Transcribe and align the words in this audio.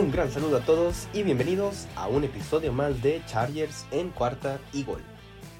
Un 0.00 0.10
gran 0.10 0.30
saludo 0.30 0.56
a 0.56 0.60
todos 0.60 1.08
y 1.12 1.22
bienvenidos 1.24 1.86
a 1.94 2.08
un 2.08 2.24
episodio 2.24 2.72
más 2.72 3.02
de 3.02 3.20
Chargers 3.26 3.84
en 3.90 4.08
cuarta 4.08 4.58
y 4.72 4.82
gol, 4.82 5.02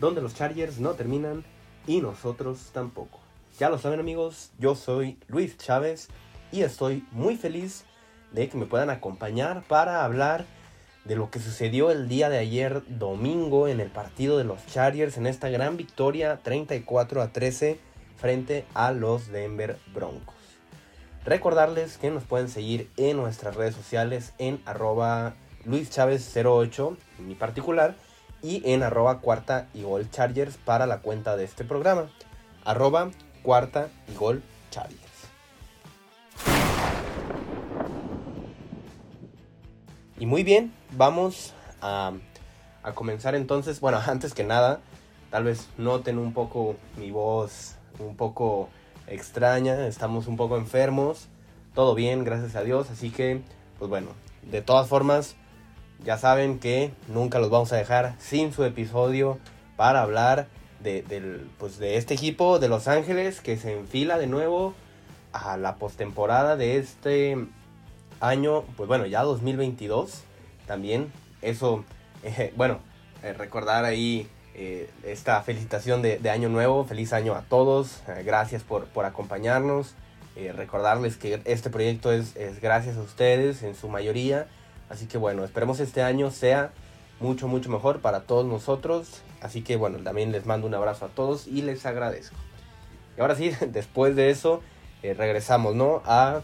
donde 0.00 0.22
los 0.22 0.34
Chargers 0.34 0.80
no 0.80 0.93
terminan 0.95 1.45
y 1.86 2.00
nosotros 2.00 2.71
tampoco. 2.72 3.21
Ya 3.58 3.68
lo 3.68 3.76
saben 3.76 4.00
amigos, 4.00 4.50
yo 4.58 4.75
soy 4.76 5.18
Luis 5.29 5.58
Chávez 5.58 6.08
y 6.53 6.62
estoy 6.62 7.04
muy 7.11 7.36
feliz 7.36 7.84
de 8.32 8.48
que 8.48 8.57
me 8.57 8.64
puedan 8.64 8.89
acompañar 8.89 9.62
para 9.68 10.07
hablar 10.07 10.46
de 11.04 11.16
lo 11.16 11.30
que 11.30 11.38
sucedió 11.38 11.91
el 11.91 12.09
día 12.09 12.30
de 12.30 12.38
ayer 12.38 12.82
domingo 12.88 13.68
en 13.68 13.79
el 13.79 13.91
partido 13.91 14.38
de 14.38 14.44
los 14.44 14.64
Chargers 14.68 15.18
en 15.18 15.27
esta 15.27 15.50
gran 15.50 15.77
victoria 15.77 16.41
34 16.43 17.21
a 17.21 17.29
13 17.29 17.79
frente 18.16 18.64
a 18.72 18.93
los 18.93 19.29
Denver 19.29 19.77
Broncos. 19.93 20.39
Recordarles 21.30 21.96
que 21.96 22.11
nos 22.11 22.25
pueden 22.25 22.48
seguir 22.48 22.90
en 22.96 23.16
nuestras 23.16 23.54
redes 23.54 23.76
sociales 23.76 24.32
en 24.38 24.61
arroba 24.66 25.34
luischavez08 25.64 26.96
en 27.21 27.29
mi 27.29 27.36
particular 27.36 27.94
y 28.43 28.68
en 28.68 28.82
arroba 28.82 29.21
cuarta 29.21 29.68
y 29.72 29.82
gol 29.82 30.11
chargers 30.11 30.57
para 30.57 30.86
la 30.86 30.98
cuenta 30.98 31.36
de 31.36 31.44
este 31.44 31.62
programa. 31.62 32.11
Arroba 32.64 33.12
cuarta 33.44 33.91
y 34.12 34.16
gol 34.16 34.42
chargers. 34.72 34.98
Y 40.19 40.27
muy 40.27 40.42
bien, 40.42 40.74
vamos 40.97 41.55
a, 41.80 42.12
comenzar 42.97 43.36
entonces. 43.36 43.78
Bueno, 43.78 44.00
antes 44.08 44.34
que 44.34 44.42
nada, 44.42 44.80
tal 45.30 45.44
vez 45.44 45.68
noten 45.78 46.18
un 46.18 46.33
poco 46.33 46.74
mi 46.96 47.12
voz 47.12 47.77
un 48.00 48.16
poco 48.16 48.68
extraña. 49.11 49.86
Estamos 49.86 50.27
un 50.27 50.36
poco 50.36 50.56
enfermos. 50.56 51.28
Todo 51.75 51.94
bien, 51.94 52.25
gracias 52.25 52.56
a 52.56 52.62
Dios. 52.62 52.91
Así 52.91 53.11
que, 53.11 53.42
pues 53.78 53.91
bueno, 53.91 54.08
de 54.50 54.62
todas 54.62 54.89
formas, 54.89 55.36
ya 56.02 56.17
saben 56.17 56.58
que 56.58 56.92
nunca 57.08 57.39
los 57.39 57.50
vamos 57.50 57.72
a 57.72 57.77
dejar 57.77 58.14
sin 58.19 58.52
su 58.52 58.64
episodio 58.64 59.39
para 59.77 60.02
hablar 60.02 60.48
de, 60.83 61.02
del, 61.02 61.48
pues 61.58 61.78
de 61.78 61.97
este 61.97 62.14
equipo 62.14 62.58
de 62.58 62.69
Los 62.69 62.89
Ángeles 62.89 63.41
que 63.41 63.56
se 63.58 63.75
enfila 63.75 64.19
de 64.19 64.27
nuevo 64.27 64.75
a 65.33 65.56
la 65.56 65.77
postemporada 65.77 66.56
de 66.56 66.78
este 66.78 67.36
año, 68.20 68.62
pues 68.77 68.89
bueno, 68.89 69.06
ya 69.06 69.22
2022 69.22 70.22
también. 70.67 71.12
Eso, 71.42 71.84
eh, 72.22 72.52
bueno, 72.56 72.78
eh, 73.22 73.33
recordar 73.33 73.84
ahí 73.84 74.28
eh, 74.54 74.90
esta 75.04 75.40
felicitación 75.42 76.02
de, 76.02 76.30
Año 76.30 76.48
Nuevo. 76.48 76.84
Feliz 76.84 77.12
año 77.12 77.34
a 77.34 77.42
todos. 77.42 78.02
Eh, 78.08 78.22
gracias 78.24 78.62
por, 78.62 78.86
por 78.86 79.04
acompañarnos. 79.04 79.94
Eh, 80.36 80.52
recordarles 80.52 81.16
que 81.16 81.40
este 81.44 81.70
proyecto 81.70 82.12
es, 82.12 82.34
gracias 82.60 82.96
a 82.96 83.02
ustedes 83.02 83.62
en 83.62 83.74
su 83.74 83.88
mayoría. 83.88 84.48
Así 84.88 85.06
que 85.06 85.18
bueno, 85.18 85.44
esperemos 85.44 85.80
este 85.80 86.02
año 86.02 86.30
sea 86.30 86.72
mucho, 87.20 87.48
mucho 87.48 87.70
mejor 87.70 88.00
para 88.00 88.22
todos 88.22 88.44
nosotros. 88.44 89.22
Así 89.40 89.62
que 89.62 89.76
bueno, 89.76 89.98
también 89.98 90.32
les 90.32 90.46
mando 90.46 90.66
un 90.66 90.74
abrazo 90.74 91.06
a 91.06 91.08
todos 91.08 91.46
y 91.46 91.62
les 91.62 91.86
agradezco. 91.86 92.36
Y 93.16 93.20
ahora 93.20 93.36
sí, 93.36 93.52
después 93.68 94.16
de 94.16 94.30
eso, 94.30 94.62
regresamos, 95.02 95.74
¿no? 95.74 96.02
A, 96.04 96.40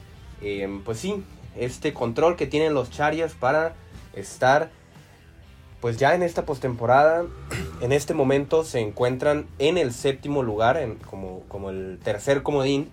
pues 0.85 0.99
sí, 0.99 1.25
este 1.57 1.93
control 1.93 2.37
que 2.37 2.47
tienen 2.47 2.75
los 2.75 2.91
Chargers 2.91 3.35
para 3.35 3.75
estar, 4.15 4.71
pues 5.81 5.97
ya 5.97 6.15
en 6.15 6.23
esta 6.23 6.45
postemporada. 6.45 7.25
En 7.83 7.93
este 7.93 8.15
momento 8.15 8.65
se 8.65 8.81
encuentran 8.81 9.47
en 9.59 9.77
el 9.77 9.93
séptimo 9.93 10.43
lugar, 10.43 10.79
en, 10.79 10.95
como, 10.95 11.41
como 11.49 11.69
el 11.69 11.99
tercer 12.03 12.43
comodín. 12.43 12.91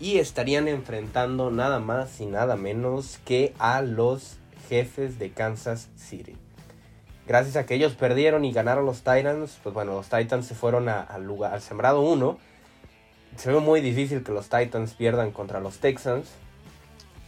Y 0.00 0.18
estarían 0.18 0.66
enfrentando 0.66 1.52
nada 1.52 1.78
más 1.78 2.20
y 2.20 2.26
nada 2.26 2.56
menos 2.56 3.20
que 3.24 3.54
a 3.60 3.82
los 3.82 4.38
jefes 4.68 5.20
de 5.20 5.30
Kansas 5.30 5.88
City. 5.96 6.36
Gracias 7.26 7.56
a 7.56 7.66
que 7.66 7.74
ellos 7.74 7.94
perdieron 7.94 8.44
y 8.44 8.52
ganaron 8.52 8.86
los 8.86 8.98
Titans, 8.98 9.58
pues 9.62 9.74
bueno, 9.74 9.94
los 9.94 10.08
Titans 10.08 10.46
se 10.46 10.54
fueron 10.54 10.88
al 10.88 11.24
lugar, 11.24 11.54
al 11.54 11.60
sembrado 11.60 12.00
1. 12.00 12.38
Se 13.36 13.52
ve 13.52 13.58
muy 13.58 13.80
difícil 13.80 14.22
que 14.22 14.32
los 14.32 14.48
Titans 14.48 14.94
pierdan 14.94 15.32
contra 15.32 15.60
los 15.60 15.78
Texans. 15.78 16.28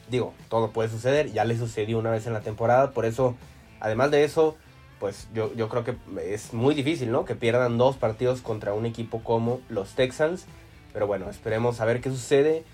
Digo, 0.08 0.34
todo 0.48 0.70
puede 0.70 0.88
suceder, 0.88 1.32
ya 1.32 1.44
le 1.44 1.56
sucedió 1.56 1.98
una 1.98 2.10
vez 2.10 2.26
en 2.26 2.32
la 2.32 2.40
temporada, 2.40 2.92
por 2.92 3.06
eso, 3.06 3.34
además 3.80 4.10
de 4.10 4.24
eso, 4.24 4.56
pues 4.98 5.28
yo, 5.34 5.54
yo 5.54 5.68
creo 5.68 5.84
que 5.84 5.96
es 6.26 6.52
muy 6.52 6.74
difícil, 6.74 7.12
¿no? 7.12 7.24
Que 7.24 7.34
pierdan 7.34 7.78
dos 7.78 7.96
partidos 7.96 8.40
contra 8.40 8.74
un 8.74 8.86
equipo 8.86 9.22
como 9.22 9.60
los 9.68 9.94
Texans. 9.94 10.46
Pero 10.92 11.06
bueno, 11.06 11.30
esperemos 11.30 11.80
a 11.80 11.84
ver 11.84 12.00
qué 12.00 12.10
sucede. 12.10 12.64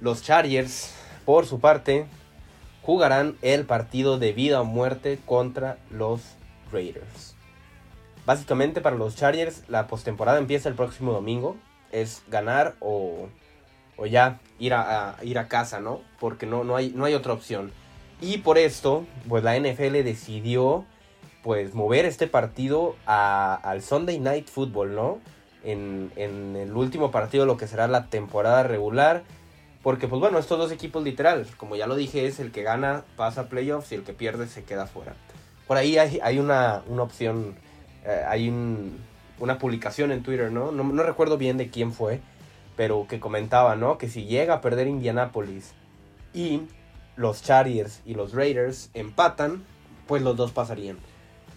Los 0.00 0.22
Chargers, 0.22 0.94
por 1.24 1.46
su 1.46 1.60
parte, 1.60 2.06
jugarán 2.82 3.36
el 3.42 3.64
partido 3.64 4.18
de 4.18 4.32
vida 4.32 4.60
o 4.60 4.64
muerte 4.64 5.18
contra 5.26 5.78
los 5.90 6.20
Raiders. 6.72 7.34
Básicamente 8.24 8.80
para 8.80 8.96
los 8.96 9.16
Chargers 9.16 9.64
la 9.68 9.86
postemporada 9.86 10.38
empieza 10.38 10.68
el 10.68 10.74
próximo 10.74 11.12
domingo. 11.12 11.56
Es 11.90 12.22
ganar 12.28 12.76
o, 12.80 13.28
o 13.96 14.06
ya 14.06 14.40
ir 14.58 14.74
a, 14.74 15.16
ir 15.22 15.38
a 15.38 15.48
casa, 15.48 15.80
¿no? 15.80 16.02
Porque 16.20 16.46
no, 16.46 16.62
no, 16.62 16.76
hay, 16.76 16.92
no 16.94 17.04
hay 17.04 17.14
otra 17.14 17.32
opción. 17.32 17.72
Y 18.20 18.38
por 18.38 18.58
esto, 18.58 19.06
pues 19.28 19.42
la 19.42 19.58
NFL 19.58 20.04
decidió 20.04 20.84
pues 21.48 21.74
mover 21.74 22.04
este 22.04 22.26
partido 22.26 22.94
a, 23.06 23.54
al 23.54 23.80
Sunday 23.80 24.20
Night 24.20 24.50
Football, 24.50 24.94
¿no? 24.94 25.18
En, 25.64 26.12
en, 26.16 26.56
el 26.56 26.76
último 26.76 27.10
partido, 27.10 27.46
lo 27.46 27.56
que 27.56 27.66
será 27.66 27.88
la 27.88 28.10
temporada 28.10 28.64
regular. 28.64 29.22
Porque, 29.82 30.08
pues 30.08 30.20
bueno, 30.20 30.38
estos 30.38 30.58
dos 30.58 30.70
equipos 30.70 31.02
literal, 31.02 31.46
como 31.56 31.74
ya 31.74 31.86
lo 31.86 31.96
dije, 31.96 32.26
es 32.26 32.38
el 32.38 32.52
que 32.52 32.62
gana 32.62 33.02
pasa 33.16 33.40
a 33.40 33.48
playoffs 33.48 33.90
y 33.92 33.94
el 33.94 34.02
que 34.02 34.12
pierde 34.12 34.46
se 34.46 34.64
queda 34.64 34.86
fuera. 34.86 35.14
Por 35.66 35.78
ahí 35.78 35.96
hay, 35.96 36.20
hay 36.22 36.38
una, 36.38 36.82
una, 36.86 37.02
opción, 37.02 37.54
eh, 38.04 38.24
hay 38.28 38.50
un, 38.50 38.98
una 39.38 39.56
publicación 39.56 40.12
en 40.12 40.22
Twitter, 40.22 40.52
¿no? 40.52 40.70
¿no? 40.70 40.84
¿no? 40.84 41.02
recuerdo 41.02 41.38
bien 41.38 41.56
de 41.56 41.70
quién 41.70 41.94
fue, 41.94 42.20
pero 42.76 43.06
que 43.08 43.20
comentaba, 43.20 43.74
¿no? 43.74 43.96
Que 43.96 44.10
si 44.10 44.26
llega 44.26 44.52
a 44.52 44.60
perder 44.60 44.86
Indianapolis 44.86 45.72
y 46.34 46.60
los 47.16 47.42
Chargers 47.42 48.02
y 48.04 48.12
los 48.12 48.34
Raiders 48.34 48.90
empatan, 48.92 49.64
pues 50.06 50.20
los 50.20 50.36
dos 50.36 50.52
pasarían. 50.52 50.98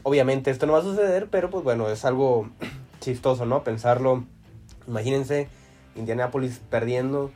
Obviamente 0.04 0.52
esto 0.52 0.66
no 0.66 0.74
va 0.74 0.80
a 0.80 0.84
suceder, 0.84 1.28
pero 1.30 1.50
pues 1.50 1.64
bueno, 1.64 1.90
es 1.90 2.06
algo 2.06 2.50
chistoso, 3.00 3.46
¿no? 3.46 3.64
Pensarlo. 3.64 4.24
Imagínense 4.88 5.48
Indianapolis 5.96 6.62
perdiendo 6.70 7.32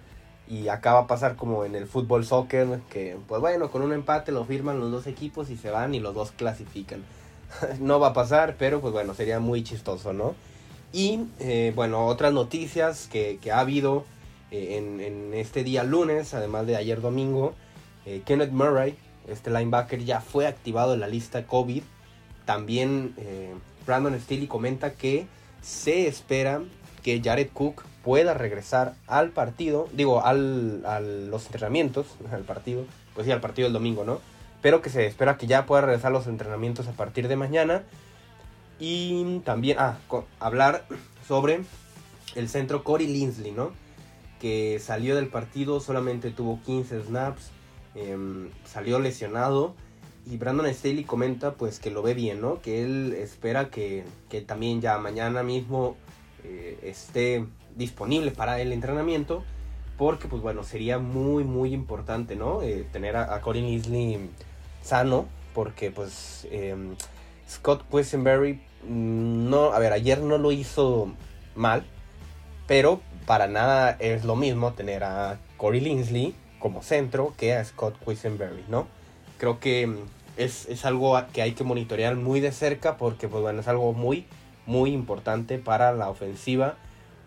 y 0.47 0.67
acaba 0.67 1.01
a 1.01 1.07
pasar 1.07 1.35
como 1.35 1.65
en 1.65 1.75
el 1.75 1.87
fútbol 1.87 2.25
soccer, 2.25 2.79
que 2.89 3.17
pues 3.27 3.41
bueno, 3.41 3.71
con 3.71 3.81
un 3.81 3.93
empate 3.93 4.31
lo 4.31 4.45
firman 4.45 4.79
los 4.79 4.91
dos 4.91 5.07
equipos 5.07 5.49
y 5.49 5.57
se 5.57 5.71
van 5.71 5.95
y 5.95 5.99
los 5.99 6.13
dos 6.13 6.31
clasifican. 6.31 7.03
no 7.79 7.99
va 7.99 8.09
a 8.09 8.13
pasar, 8.13 8.55
pero 8.57 8.81
pues 8.81 8.93
bueno, 8.93 9.13
sería 9.13 9.39
muy 9.39 9.63
chistoso, 9.63 10.13
¿no? 10.13 10.35
Y 10.91 11.27
eh, 11.39 11.73
bueno, 11.75 12.05
otras 12.07 12.33
noticias 12.33 13.07
que, 13.11 13.39
que 13.41 13.51
ha 13.51 13.59
habido 13.59 14.05
eh, 14.51 14.77
en, 14.77 15.01
en, 15.01 15.33
este 15.33 15.63
día 15.63 15.83
lunes, 15.83 16.33
además 16.33 16.67
de 16.67 16.77
ayer 16.77 17.01
domingo, 17.01 17.53
eh, 18.05 18.21
Kenneth 18.25 18.51
Murray, 18.51 18.95
este 19.27 19.49
linebacker, 19.49 20.03
ya 20.03 20.21
fue 20.21 20.47
activado 20.47 20.93
en 20.93 20.99
la 20.99 21.07
lista 21.07 21.47
COVID. 21.47 21.83
También 22.45 23.13
eh, 23.17 23.53
Brandon 23.85 24.19
Staley 24.19 24.47
comenta 24.47 24.93
que 24.93 25.27
se 25.61 26.07
espera 26.07 26.61
que 27.03 27.21
Jared 27.23 27.49
Cook 27.53 27.83
pueda 28.03 28.35
regresar 28.35 28.95
al 29.07 29.31
partido, 29.31 29.87
digo, 29.93 30.23
al, 30.23 30.83
a 30.85 30.99
los 30.99 31.45
entrenamientos, 31.45 32.05
al 32.31 32.43
partido, 32.43 32.85
pues 33.13 33.25
sí, 33.25 33.31
al 33.31 33.41
partido 33.41 33.65
del 33.67 33.73
domingo, 33.73 34.05
¿no? 34.05 34.19
Pero 34.61 34.81
que 34.81 34.89
se 34.89 35.05
espera 35.05 35.37
que 35.37 35.47
ya 35.47 35.65
pueda 35.65 35.81
regresar 35.81 36.11
a 36.11 36.13
los 36.13 36.27
entrenamientos 36.27 36.87
a 36.87 36.93
partir 36.93 37.27
de 37.27 37.35
mañana. 37.35 37.83
Y 38.79 39.39
también, 39.45 39.77
ah, 39.79 39.97
hablar 40.39 40.85
sobre 41.27 41.61
el 42.35 42.49
centro 42.49 42.83
Corey 42.83 43.07
Linsley, 43.07 43.51
¿no? 43.51 43.71
Que 44.39 44.79
salió 44.79 45.15
del 45.15 45.27
partido, 45.27 45.79
solamente 45.79 46.31
tuvo 46.31 46.59
15 46.65 47.03
snaps, 47.03 47.51
eh, 47.95 48.17
salió 48.65 48.99
lesionado. 48.99 49.75
Y 50.25 50.37
Brandon 50.37 50.73
Staley 50.73 51.03
comenta 51.03 51.53
pues 51.53 51.79
que 51.79 51.91
lo 51.91 52.01
ve 52.01 52.13
bien, 52.13 52.41
¿no? 52.41 52.61
Que 52.61 52.83
él 52.83 53.13
espera 53.13 53.69
que, 53.69 54.03
que 54.29 54.41
también 54.41 54.81
ya 54.81 54.97
mañana 54.97 55.43
mismo 55.43 55.95
eh, 56.43 56.79
esté 56.83 57.45
disponible 57.75 58.31
para 58.31 58.59
el 58.59 58.73
entrenamiento. 58.73 59.43
Porque 59.97 60.27
pues 60.27 60.41
bueno, 60.41 60.63
sería 60.63 60.97
muy 60.97 61.43
muy 61.43 61.73
importante, 61.73 62.35
¿no? 62.35 62.61
Eh, 62.63 62.87
tener 62.91 63.15
a, 63.15 63.35
a 63.35 63.53
Linsley 63.53 64.29
sano. 64.81 65.27
Porque 65.53 65.91
pues 65.91 66.47
eh, 66.51 66.75
Scott 67.49 67.83
Quisenberry 67.89 68.61
no, 68.87 69.71
a 69.71 69.79
ver, 69.79 69.93
ayer 69.93 70.19
no 70.19 70.37
lo 70.37 70.51
hizo 70.51 71.13
mal. 71.55 71.85
Pero 72.67 72.99
para 73.25 73.47
nada 73.47 73.91
es 73.99 74.25
lo 74.25 74.35
mismo 74.35 74.73
tener 74.73 75.03
a 75.03 75.39
Corey 75.57 75.81
Linsley 75.81 76.35
como 76.59 76.81
centro 76.81 77.33
que 77.37 77.53
a 77.53 77.63
Scott 77.63 77.95
Quisenberry, 78.03 78.65
¿no? 78.69 78.87
Creo 79.37 79.59
que 79.59 79.95
es, 80.37 80.67
es, 80.67 80.85
algo 80.85 81.19
que 81.33 81.41
hay 81.41 81.53
que 81.53 81.63
monitorear 81.63 82.15
muy 82.15 82.39
de 82.39 82.51
cerca 82.51 82.97
porque 82.97 83.27
pues 83.27 83.41
bueno, 83.41 83.61
es 83.61 83.67
algo 83.67 83.93
muy, 83.93 84.25
muy 84.65 84.91
importante 84.91 85.57
para 85.57 85.93
la 85.93 86.09
ofensiva 86.09 86.75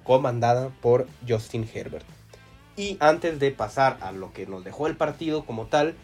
comandada 0.04 0.70
por 0.80 1.06
Justin 1.28 1.68
Herbert. 1.72 2.06
Y 2.76 2.96
antes 3.00 3.38
de 3.40 3.50
pasar 3.50 3.98
a 4.00 4.12
lo 4.12 4.32
que 4.32 4.46
nos 4.46 4.64
dejó 4.64 4.86
el 4.86 4.96
partido 4.96 5.44
como 5.44 5.66
tal, 5.66 5.94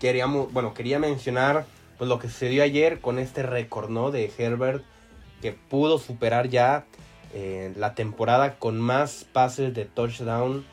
queríamos, 0.00 0.52
bueno, 0.52 0.74
quería 0.74 0.98
mencionar 0.98 1.66
pues 1.98 2.08
lo 2.08 2.18
que 2.18 2.28
sucedió 2.28 2.62
ayer 2.62 3.00
con 3.00 3.18
este 3.18 3.42
récord, 3.42 3.90
¿no? 3.90 4.10
De 4.10 4.32
Herbert 4.36 4.84
que 5.40 5.52
pudo 5.52 5.98
superar 5.98 6.48
ya 6.48 6.86
eh, 7.34 7.72
la 7.76 7.94
temporada 7.94 8.58
con 8.58 8.80
más 8.80 9.26
pases 9.32 9.74
de 9.74 9.84
touchdown 9.84 10.64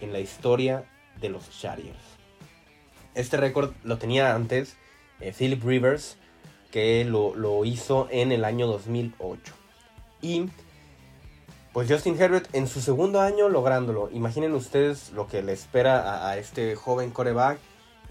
en 0.00 0.12
la 0.12 0.20
historia 0.20 0.84
de 1.20 1.30
los 1.30 1.50
Chargers. 1.50 1.98
Este 3.14 3.36
récord 3.36 3.72
lo 3.82 3.98
tenía 3.98 4.34
antes 4.34 4.76
eh, 5.20 5.32
Philip 5.36 5.62
Rivers, 5.64 6.16
que 6.70 7.04
lo, 7.04 7.34
lo, 7.34 7.64
hizo 7.64 8.08
en 8.10 8.32
el 8.32 8.44
año 8.44 8.66
2008. 8.66 9.52
Y 10.22 10.48
pues 11.72 11.90
Justin 11.90 12.20
Herbert 12.20 12.52
en 12.52 12.66
su 12.66 12.80
segundo 12.80 13.20
año 13.20 13.48
lográndolo. 13.48 14.10
Imaginen 14.12 14.54
ustedes 14.54 15.12
lo 15.12 15.28
que 15.28 15.42
le 15.42 15.52
espera 15.52 16.28
a, 16.28 16.36
este 16.36 16.74
joven 16.74 17.10
coreback. 17.10 17.58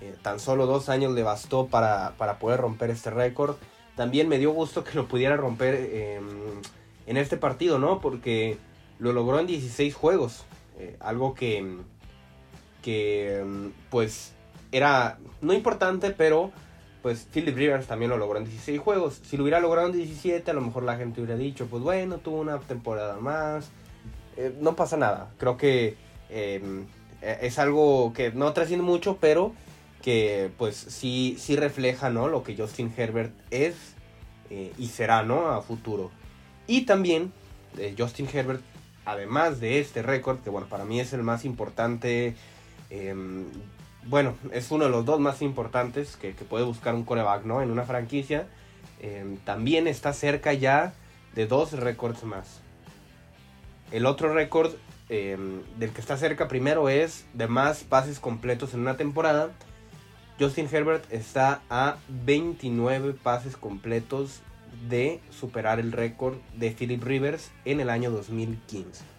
Eh, 0.01 0.15
tan 0.21 0.39
solo 0.39 0.65
dos 0.65 0.88
años 0.88 1.13
le 1.13 1.23
bastó 1.23 1.67
para, 1.67 2.13
para 2.17 2.39
poder 2.39 2.61
romper 2.61 2.89
este 2.89 3.09
récord. 3.09 3.57
También 3.97 4.29
me 4.29 4.38
dio 4.38 4.51
gusto 4.51 4.85
que 4.85 4.95
lo 4.95 5.09
pudiera 5.09 5.35
romper 5.35 5.75
em, 5.75 6.61
en 7.06 7.17
este 7.17 7.35
partido, 7.35 7.79
¿no? 7.79 8.00
Porque 8.00 8.57
lo 8.97 9.11
logró 9.11 9.39
en 9.39 9.47
16 9.47 9.94
juegos. 9.94 10.45
Eh, 10.77 10.95
algo 11.01 11.33
que, 11.33 11.79
que 12.81 13.39
em, 13.39 13.73
pues 13.89 14.31
era 14.71 15.17
no 15.41 15.51
importante, 15.51 16.11
pero 16.11 16.51
pues 17.09 17.25
Philip 17.33 17.57
Rivers 17.57 17.88
también 17.88 18.11
lo 18.11 18.19
logró 18.19 18.38
en 18.38 18.45
16 18.45 18.79
juegos. 18.79 19.19
Si 19.23 19.35
lo 19.35 19.41
hubiera 19.41 19.59
logrado 19.59 19.88
en 19.88 19.94
17, 19.94 20.51
a 20.51 20.53
lo 20.53 20.61
mejor 20.61 20.83
la 20.83 20.95
gente 20.95 21.19
hubiera 21.19 21.35
dicho, 21.35 21.65
pues 21.65 21.81
bueno, 21.81 22.19
tuvo 22.19 22.39
una 22.39 22.59
temporada 22.59 23.17
más. 23.17 23.71
Eh, 24.38 24.53
no 24.61 24.75
pasa 24.75 24.95
nada. 24.95 25.31
Creo 25.39 25.57
que 25.57 25.97
em, 26.29 26.85
e, 27.23 27.39
es 27.41 27.57
algo 27.57 28.13
que 28.13 28.31
no 28.31 28.53
trasciende 28.53 28.85
mucho, 28.85 29.17
pero 29.19 29.56
que 30.03 30.51
pues 30.59 30.75
sí, 30.75 31.35
sí 31.39 31.56
refleja, 31.56 32.11
¿no? 32.11 32.27
Lo 32.27 32.44
que 32.44 32.56
Justin 32.56 32.94
Herbert 32.95 33.33
es 33.50 33.73
eh, 34.51 34.71
y 34.77 34.85
será, 34.89 35.23
¿no? 35.23 35.50
A 35.50 35.63
futuro. 35.63 36.11
Y 36.67 36.81
también 36.85 37.33
eh, 37.79 37.95
Justin 37.97 38.29
Herbert, 38.31 38.61
además 39.03 39.59
de 39.59 39.79
este 39.79 40.03
récord, 40.03 40.41
que 40.44 40.51
bueno, 40.51 40.67
para 40.67 40.85
mí 40.85 41.00
es 41.00 41.11
el 41.13 41.23
más 41.23 41.44
importante 41.44 42.35
em, 42.91 43.45
bueno, 44.09 44.35
es 44.51 44.71
uno 44.71 44.85
de 44.85 44.89
los 44.89 45.06
dos 45.06 45.19
más 45.19 45.44
importantes 45.44 46.17
que, 46.17 46.31
puede 46.31 46.65
buscar 46.65 46.95
un 46.95 47.03
coreback. 47.03 47.45
En 47.45 47.69
una 47.69 47.83
franquicia. 47.83 48.47
Em, 49.01 49.38
también 49.38 49.88
está 49.88 50.13
cerca 50.13 50.51
ya 50.53 50.94
de 51.35 51.45
dos 51.45 51.73
récords 51.73 52.23
más. 52.23 52.61
El 53.91 54.06
otro 54.06 54.33
récord 54.33 54.73
em, 55.09 55.61
del 55.77 55.91
que 55.91 56.01
está 56.01 56.17
cerca 56.17 56.47
primero 56.47 56.89
es 56.89 57.25
de 57.33 57.47
más 57.47 57.83
pases 57.83 58.19
completos 58.19 58.73
en 58.73 58.81
una 58.81 58.97
temporada. 58.97 59.51
Justin 60.39 60.67
Herbert 60.71 61.06
está 61.11 61.61
a 61.69 61.97
29 62.07 63.13
pases 63.13 63.57
completos 63.57 64.41
de 64.89 65.19
superar 65.29 65.79
el 65.79 65.91
récord 65.91 66.38
de 66.56 66.71
Philip 66.71 67.03
Rivers 67.03 67.51
en 67.65 67.79
el 67.79 67.89
año 67.89 68.09
2015. 68.09 69.19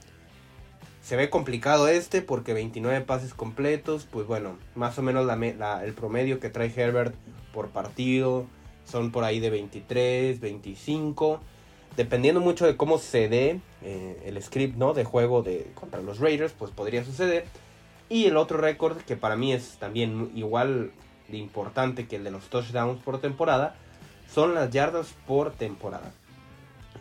Se 1.03 1.17
ve 1.17 1.31
complicado 1.31 1.89
este 1.89 2.23
porque 2.23 2.53
29 2.53 3.01
pases 3.03 3.35
completos, 3.35 4.07
pues 4.11 4.27
bueno, 4.27 4.59
más 4.75 4.99
o 4.99 5.03
menos 5.03 5.29
el 5.83 5.93
promedio 5.95 6.41
que 6.41 6.51
trae 6.51 6.73
Herbert 6.75 7.15
por 7.53 7.71
partido 7.71 8.47
son 8.85 9.11
por 9.11 9.25
ahí 9.25 9.41
de 9.41 9.51
23, 9.51 10.41
25. 10.41 11.41
Dependiendo 11.97 12.41
mucho 12.41 12.67
de 12.67 12.77
cómo 12.77 12.99
se 12.99 13.29
dé 13.29 13.61
eh, 13.83 14.23
el 14.25 14.41
script 14.43 14.77
¿no? 14.77 14.95
de 14.95 15.05
juego 15.05 15.43
de, 15.43 15.71
contra 15.75 16.01
los 16.01 16.19
Raiders, 16.19 16.53
pues 16.53 16.71
podría 16.71 17.05
suceder. 17.05 17.45
Y 18.09 18.27
el 18.27 18.37
otro 18.37 18.59
récord 18.59 18.99
que 18.99 19.17
para 19.17 19.37
mí 19.37 19.53
es 19.53 19.77
también 19.79 20.31
igual 20.35 20.93
de 21.31 21.39
importante 21.39 22.07
que 22.07 22.17
el 22.17 22.25
de 22.25 22.31
los 22.31 22.49
touchdowns 22.49 23.03
por 23.03 23.21
temporada, 23.21 23.75
son 24.33 24.55
las 24.55 24.71
yardas 24.71 25.15
por 25.27 25.53
temporada. 25.53 26.13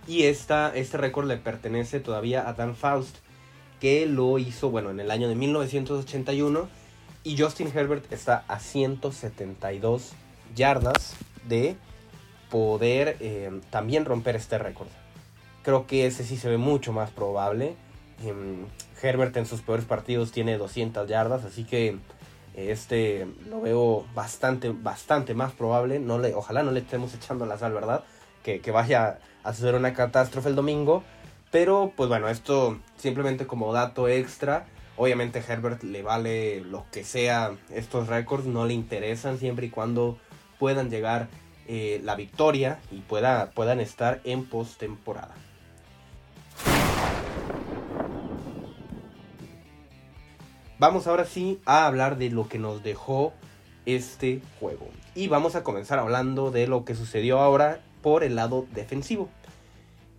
Y 0.07 0.23
esta, 0.23 0.75
este 0.75 0.97
récord 0.97 1.27
le 1.27 1.37
pertenece 1.37 1.99
todavía 1.99 2.47
a 2.47 2.53
Dan 2.53 2.75
Faust, 2.75 3.17
que 3.79 4.05
lo 4.05 4.37
hizo, 4.39 4.69
bueno, 4.69 4.89
en 4.91 4.99
el 4.99 5.11
año 5.11 5.27
de 5.27 5.35
1981. 5.35 6.67
Y 7.23 7.37
Justin 7.37 7.71
Herbert 7.73 8.11
está 8.11 8.43
a 8.47 8.59
172 8.59 10.13
yardas 10.55 11.15
de 11.47 11.75
poder 12.49 13.17
eh, 13.19 13.61
también 13.69 14.05
romper 14.05 14.35
este 14.35 14.57
récord. 14.57 14.87
Creo 15.63 15.85
que 15.85 16.07
ese 16.07 16.23
sí 16.23 16.37
se 16.37 16.49
ve 16.49 16.57
mucho 16.57 16.93
más 16.93 17.11
probable. 17.11 17.75
Em, 18.23 18.65
Herbert 19.01 19.35
en 19.37 19.45
sus 19.45 19.61
peores 19.61 19.85
partidos 19.85 20.31
tiene 20.31 20.57
200 20.57 21.07
yardas, 21.07 21.45
así 21.45 21.63
que 21.63 21.97
eh, 22.55 22.71
este 22.71 23.27
lo 23.49 23.61
veo 23.61 24.05
bastante, 24.15 24.69
bastante 24.69 25.33
más 25.33 25.51
probable. 25.51 25.99
No 25.99 26.19
le, 26.19 26.33
ojalá 26.33 26.63
no 26.63 26.71
le 26.71 26.79
estemos 26.79 27.13
echando 27.13 27.45
la 27.45 27.57
sal, 27.57 27.73
¿verdad? 27.73 28.03
Que, 28.43 28.61
que 28.61 28.71
vaya 28.71 29.19
a 29.43 29.53
suceder 29.53 29.75
una 29.75 29.93
catástrofe 29.93 30.49
el 30.49 30.55
domingo. 30.55 31.03
Pero 31.51 31.93
pues 31.95 32.09
bueno, 32.09 32.29
esto 32.29 32.79
simplemente 32.97 33.47
como 33.47 33.73
dato 33.73 34.07
extra. 34.07 34.67
Obviamente 34.97 35.43
Herbert 35.47 35.83
le 35.83 36.01
vale 36.01 36.61
lo 36.61 36.85
que 36.91 37.03
sea 37.03 37.55
estos 37.71 38.07
récords, 38.07 38.45
no 38.45 38.65
le 38.65 38.73
interesan 38.73 39.37
siempre 39.37 39.67
y 39.67 39.69
cuando 39.69 40.17
puedan 40.59 40.89
llegar 40.89 41.29
eh, 41.67 42.01
la 42.03 42.15
victoria 42.15 42.79
y 42.91 42.99
pueda, 42.99 43.51
puedan 43.51 43.79
estar 43.79 44.19
en 44.25 44.45
postemporada. 44.45 45.33
Vamos 50.79 51.07
ahora 51.07 51.25
sí 51.25 51.59
a 51.65 51.85
hablar 51.87 52.17
de 52.17 52.29
lo 52.29 52.47
que 52.47 52.57
nos 52.57 52.83
dejó 52.83 53.33
este 53.85 54.41
juego. 54.59 54.87
Y 55.13 55.27
vamos 55.27 55.55
a 55.55 55.63
comenzar 55.63 55.99
hablando 55.99 56.51
de 56.51 56.67
lo 56.67 56.85
que 56.85 56.95
sucedió 56.95 57.39
ahora 57.39 57.81
por 58.01 58.23
el 58.23 58.35
lado 58.35 58.65
defensivo. 58.73 59.29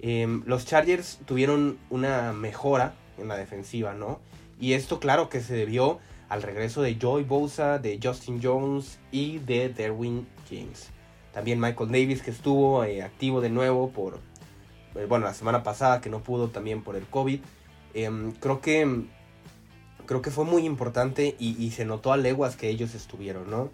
Em, 0.03 0.43
los 0.47 0.65
Chargers 0.65 1.21
tuvieron 1.27 1.79
una 1.91 2.33
mejora 2.33 2.95
en 3.19 3.29
la 3.29 3.37
defensiva, 3.37 3.93
¿no? 3.93 4.21
Y 4.59 4.73
esto 4.73 4.99
claro 4.99 5.29
que 5.29 5.41
se 5.41 5.55
debió 5.55 5.99
al 6.29 6.43
regreso 6.43 6.81
de 6.81 6.97
Joy 6.99 7.25
Bosa, 7.25 7.79
de 7.79 7.99
Justin 8.03 8.41
Jones 8.43 8.99
y 9.11 9.39
de 9.39 9.69
Derwin 9.69 10.27
James. 10.49 10.91
También 11.33 11.61
Michael 11.61 11.91
Davis 11.91 12.23
que 12.23 12.31
estuvo 12.31 12.85
eh, 12.85 13.03
activo 13.03 13.41
de 13.41 13.51
nuevo 13.51 13.91
por, 13.91 14.19
eh, 14.95 15.07
bueno, 15.09 15.27
la 15.27 15.35
semana 15.35 15.63
pasada 15.63 16.01
que 16.01 16.09
no 16.09 16.23
pudo 16.23 16.49
también 16.49 16.83
por 16.83 16.97
el 16.97 17.05
COVID. 17.07 17.41
Em, 17.93 18.33
creo 18.33 18.61
que 18.61 19.05
creo 20.07 20.23
que 20.23 20.31
fue 20.31 20.45
muy 20.45 20.65
importante 20.65 21.37
y, 21.39 21.71
se 21.71 21.85
notó 21.85 22.13
a 22.13 22.17
leguas 22.17 22.57
que 22.57 22.69
ellos 22.69 22.97
estuvieron, 22.97 23.49
¿no? 23.49 23.71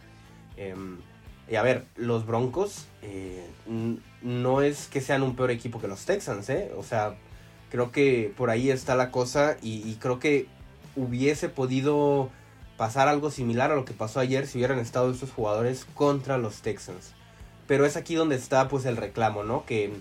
Y 1.49 1.57
a 1.57 1.63
ver, 1.63 1.85
los 1.97 2.27
Broncos 2.27 2.87
eh, 3.03 3.49
no 4.23 4.63
es 4.63 4.89
que 4.89 5.01
sean 5.01 5.23
un 5.23 5.37
peor 5.37 5.51
equipo 5.51 5.81
que 5.81 5.89
los 5.89 6.05
Texans, 6.05 6.49
¿eh? 6.51 6.73
O 6.77 6.83
sea, 6.83 7.17
creo 7.71 7.93
que 7.93 8.33
por 8.37 8.51
ahí 8.51 8.71
está 8.71 8.97
la 8.97 9.11
cosa 9.11 9.57
y, 9.63 9.95
creo 9.95 10.19
que 10.19 10.47
hubiese 10.97 11.49
podido 11.49 12.31
pasar 12.77 13.09
algo 13.09 13.31
similar 13.31 13.71
a 13.71 13.77
lo 13.77 13.85
que 13.85 13.95
pasó 13.95 14.21
ayer 14.21 14.47
si 14.47 14.59
hubieran 14.59 14.79
estado 14.79 15.11
estos 15.11 15.31
jugadores 15.31 15.87
contra 15.95 16.37
los 16.37 16.63
Texans. 16.63 17.13
Pero 17.67 17.87
es 17.87 17.97
aquí 17.97 18.15
donde 18.15 18.37
está 18.37 18.69
pues 18.69 18.85
el 18.85 18.97
reclamo, 18.97 19.45
¿no? 19.45 19.65
Que, 19.67 19.93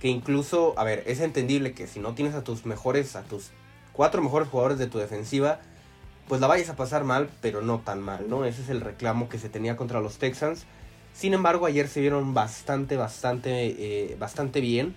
que 0.00 0.08
incluso, 0.08 0.74
a 0.78 0.84
ver, 0.84 1.04
es 1.06 1.20
entendible 1.20 1.72
que 1.72 1.86
si 1.86 2.00
no 2.00 2.14
tienes 2.14 2.34
a 2.34 2.44
tus 2.44 2.66
mejores, 2.66 3.16
a 3.16 3.22
tus 3.22 3.50
cuatro 3.92 4.22
mejores 4.22 4.48
jugadores 4.48 4.78
de 4.78 4.86
tu 4.86 4.98
defensiva, 4.98 5.60
pues 6.28 6.40
la 6.40 6.46
vayas 6.46 6.68
a 6.68 6.76
pasar 6.76 7.04
mal, 7.04 7.28
pero 7.40 7.62
no 7.62 7.80
tan 7.80 8.00
mal, 8.00 8.28
¿no? 8.28 8.44
Ese 8.44 8.62
es 8.62 8.68
el 8.68 8.80
reclamo 8.80 9.28
que 9.28 9.38
se 9.38 9.48
tenía 9.48 9.76
contra 9.76 10.00
los 10.00 10.18
Texans. 10.18 10.66
Sin 11.12 11.34
embargo, 11.34 11.66
ayer 11.66 11.88
se 11.88 12.00
vieron 12.00 12.34
bastante, 12.34 12.96
bastante, 12.96 13.66
eh, 14.10 14.16
bastante 14.18 14.60
bien, 14.60 14.94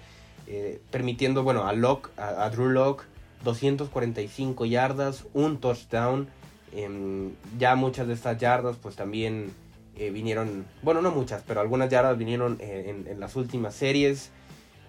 eh, 0.47 0.81
permitiendo, 0.91 1.43
bueno, 1.43 1.65
a, 1.67 1.73
Locke, 1.73 2.09
a, 2.17 2.49
Drew 2.49 2.69
Locke 2.69 3.05
245 3.43 4.65
yardas, 4.65 5.25
un 5.33 5.59
touchdown. 5.59 6.27
Em, 6.71 7.31
ya 7.57 7.75
muchas 7.75 8.07
de 8.07 8.13
estas 8.13 8.37
yardas, 8.37 8.77
pues 8.81 8.95
también 8.95 9.51
eh, 9.95 10.09
vinieron, 10.11 10.65
bueno, 10.83 11.01
no 11.01 11.11
muchas, 11.11 11.43
pero 11.47 11.61
algunas 11.61 11.89
yardas 11.89 12.17
vinieron 12.17 12.57
en, 12.59 13.07
en 13.07 13.19
las 13.19 13.35
últimas 13.35 13.73
series 13.75 14.31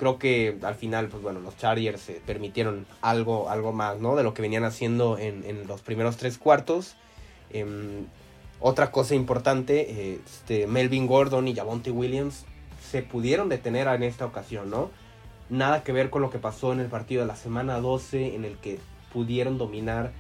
creo 0.00 0.19
que 0.19 0.57
al 0.62 0.76
final, 0.76 1.09
pues 1.09 1.23
bueno, 1.23 1.40
los 1.40 1.59
Chargers 1.59 2.00
se 2.00 2.14
permitieron 2.14 2.87
algo, 3.02 3.50
algo 3.50 3.75
más, 3.75 3.99
¿no? 3.99 4.16
De 4.16 4.23
lo 4.23 4.33
que 4.33 4.40
venían 4.40 4.64
haciendo 4.64 5.19
en, 5.19 5.66
los 5.66 5.83
primeros 5.83 6.16
tres 6.16 6.38
cuartos. 6.38 6.97
Em, 7.50 8.07
otra 8.61 8.92
cosa 8.92 9.14
importante, 9.14 10.14
este, 10.14 10.66
Melvin 10.66 11.07
Gordon 11.07 11.49
y 11.49 11.54
Javonte 11.54 11.90
Williams 11.90 12.47
se 12.90 13.02
pudieron 13.02 13.50
detener 13.50 13.88
en 13.88 14.02
esta 14.02 14.25
ocasión, 14.25 14.71
¿no? 14.71 14.90
Nada 15.50 15.85
que 15.85 15.92
ver 15.92 16.09
con 16.09 16.23
lo 16.23 16.30
que 16.30 16.38
pasó 16.38 16.73
en 16.73 16.80
el 16.80 16.87
partido 16.87 17.21
de 17.21 17.28
la 17.28 17.37
semana 17.37 17.78
12, 17.78 18.35
en 18.35 18.47
el 18.47 18.57
que 18.57 18.78
pudieron 19.12 19.59
dominar 19.59 20.12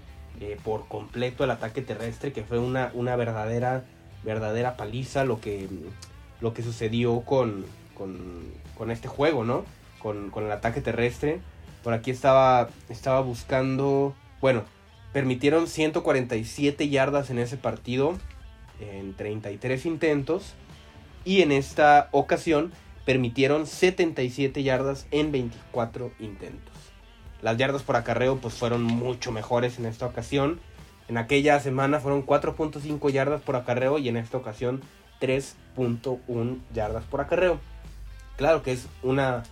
eh, 0.42 0.58
por 0.62 0.88
completo 0.88 1.42
el 1.42 1.52
ataque 1.52 1.80
terrestre, 1.80 2.34
que 2.34 2.44
fue 2.44 2.58
una, 2.58 2.90
una 2.92 3.16
verdadera, 3.16 3.84
verdadera 4.24 4.76
paliza 4.76 5.24
lo 5.24 5.40
que, 5.40 5.68
lo 6.42 6.52
que 6.52 6.62
sucedió 6.62 7.22
con, 7.22 7.64
con, 8.76 8.90
este 8.90 9.08
juego, 9.08 9.44
¿no? 9.44 9.64
Con, 9.98 10.32
el 10.36 10.52
ataque 10.52 10.80
terrestre. 10.80 11.40
Por 11.82 11.92
aquí 11.92 12.10
estaba, 12.10 12.68
estaba 12.88 13.20
buscando, 13.20 14.14
bueno, 14.40 14.64
permitieron 15.12 15.66
147 15.66 16.88
yardas 16.88 17.30
en 17.30 17.38
ese 17.38 17.56
partido. 17.56 18.18
en 18.80 19.14
33 19.14 19.84
intentos 19.84 20.54
y 21.24 21.42
en 21.42 21.52
esta 21.52 22.08
ocasión 22.12 22.72
permitieron 23.04 23.66
77 23.66 24.62
yardas 24.62 25.06
en 25.10 25.32
24 25.32 26.12
intentos. 26.18 26.74
Las 27.42 27.56
yardas 27.56 27.82
por 27.82 27.96
acarreo 27.96 28.38
pues 28.38 28.54
fueron 28.54 28.82
mucho 28.82 29.32
mejores 29.32 29.78
en 29.78 29.86
esta 29.86 30.06
ocasión. 30.06 30.60
En 31.08 31.18
aquella 31.18 31.58
semana 31.60 32.00
fueron 32.00 32.24
4.5 32.24 33.10
yardas 33.10 33.42
por 33.42 33.56
acarreo 33.56 33.98
y 33.98 34.08
en 34.08 34.16
esta 34.16 34.38
ocasión 34.38 34.80
3.1 35.20 36.58
yardas 36.72 37.04
por 37.04 37.20
acarreo. 37.20 37.60
Claro 38.40 38.62
que 38.62 38.72
es 38.72 38.86
una, 39.02 39.42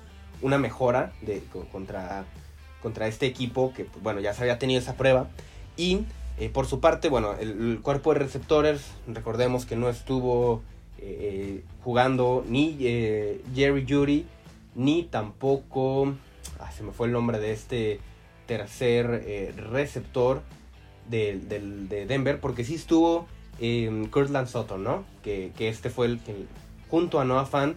una 0.40 0.56
mejora 0.56 1.12
de, 1.20 1.42
contra, 1.70 2.24
contra 2.80 3.06
este 3.06 3.26
equipo 3.26 3.74
que 3.74 3.84
pues, 3.84 4.02
bueno 4.02 4.18
ya 4.20 4.32
se 4.32 4.40
había 4.40 4.58
tenido 4.58 4.80
esa 4.80 4.96
prueba. 4.96 5.28
Y 5.76 6.06
eh, 6.38 6.48
por 6.48 6.64
su 6.64 6.80
parte, 6.80 7.10
bueno, 7.10 7.34
el, 7.38 7.80
cuerpo 7.82 8.14
de 8.14 8.20
receptores, 8.20 8.80
recordemos 9.06 9.66
que 9.66 9.76
no 9.76 9.90
estuvo 9.90 10.62
eh, 10.96 11.64
jugando 11.84 12.42
ni 12.48 12.78
eh, 12.80 13.42
Jerry 13.54 13.84
Judy, 13.86 14.24
ni 14.74 15.02
tampoco, 15.02 16.14
ah, 16.58 16.72
se 16.72 16.82
me 16.82 16.92
fue 16.92 17.08
el 17.08 17.12
nombre 17.12 17.40
de 17.40 17.52
este 17.52 18.00
tercer 18.46 19.54
receptor 19.70 20.40
de, 21.10 22.06
Denver, 22.08 22.40
porque 22.40 22.64
sí 22.64 22.76
estuvo 22.76 23.28
Kurtland 24.10 24.48
Sutton, 24.48 24.82
¿no? 24.82 25.04
Que, 25.22 25.52
este 25.58 25.90
fue 25.90 26.06
el 26.06 26.20
que, 26.20 26.46
junto 26.88 27.20
a 27.20 27.26
Noah 27.26 27.44
Fant, 27.44 27.76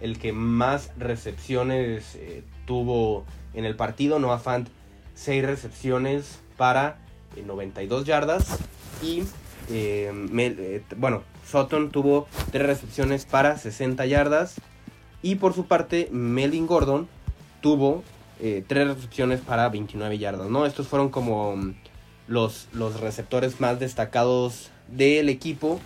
el 0.00 0.18
que 0.18 0.32
más 0.32 0.90
recepciones 0.98 2.18
tuvo 2.66 3.24
en 3.54 3.64
el 3.64 3.76
partido. 3.76 4.18
Noah 4.18 4.38
Fant, 4.38 4.68
seis 5.14 5.44
recepciones 5.44 6.40
para 6.56 6.98
92 7.44 8.04
yardas. 8.04 8.58
Y 9.02 9.24
eh, 9.70 10.12
eh, 10.38 10.82
bueno, 10.96 11.22
Sutton 11.50 11.90
tuvo 11.90 12.26
3 12.52 12.66
recepciones 12.66 13.24
para 13.24 13.58
60 13.58 14.06
yardas. 14.06 14.54
Y 15.22 15.36
por 15.36 15.54
su 15.54 15.66
parte, 15.66 16.08
Melvin 16.12 16.66
Gordon 16.66 17.08
tuvo 17.60 18.04
3 18.38 18.64
eh, 18.68 18.84
recepciones 18.84 19.40
para 19.40 19.68
29 19.68 20.18
yardas. 20.18 20.48
¿no? 20.48 20.66
Estos 20.66 20.88
fueron 20.88 21.08
como 21.08 21.56
mm, 21.56 21.74
los, 22.28 22.68
los 22.72 23.00
receptores 23.00 23.60
más 23.60 23.80
destacados 23.80 24.70
del 24.88 25.28
equipo. 25.28 25.80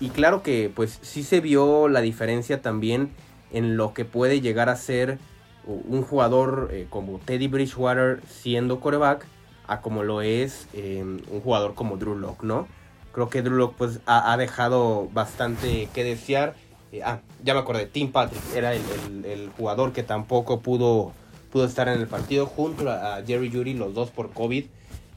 Y 0.00 0.10
claro 0.10 0.42
que 0.42 0.70
pues 0.74 0.98
sí 1.02 1.22
se 1.22 1.40
vio 1.40 1.88
la 1.88 2.00
diferencia 2.00 2.60
también 2.62 3.10
en 3.54 3.76
lo 3.76 3.94
que 3.94 4.04
puede 4.04 4.40
llegar 4.40 4.68
a 4.68 4.76
ser 4.76 5.18
un 5.66 6.02
jugador 6.02 6.70
como 6.90 7.18
Teddy 7.18 7.48
Bridgewater 7.48 8.20
siendo 8.28 8.80
coreback 8.80 9.26
a 9.66 9.80
como 9.80 10.02
lo 10.02 10.20
es 10.22 10.68
em, 10.72 11.20
un 11.30 11.40
jugador 11.40 11.74
como 11.74 11.96
Drew 11.96 12.16
Lock, 12.16 12.42
¿no? 12.42 12.68
Creo 13.12 13.30
que 13.30 13.42
Drew 13.42 13.56
Lock 13.56 13.74
pues 13.76 14.00
ha, 14.06 14.36
dejado 14.36 15.08
bastante 15.12 15.88
que 15.94 16.04
desear. 16.04 16.54
Eh, 16.92 17.00
ah, 17.04 17.20
ya 17.42 17.54
me 17.54 17.60
acordé, 17.60 17.86
Tim 17.86 18.10
Patrick 18.10 18.42
era 18.54 18.74
el, 18.74 19.50
jugador 19.56 19.92
que 19.92 20.02
tampoco 20.02 20.60
pudo, 20.60 21.12
pudo 21.52 21.64
estar 21.64 21.88
en 21.88 22.00
el 22.00 22.08
partido 22.08 22.46
junto 22.46 22.90
a 22.90 23.22
Jerry 23.24 23.50
Judy, 23.50 23.74
los 23.74 23.94
dos 23.94 24.10
por 24.10 24.32
COVID. 24.32 24.66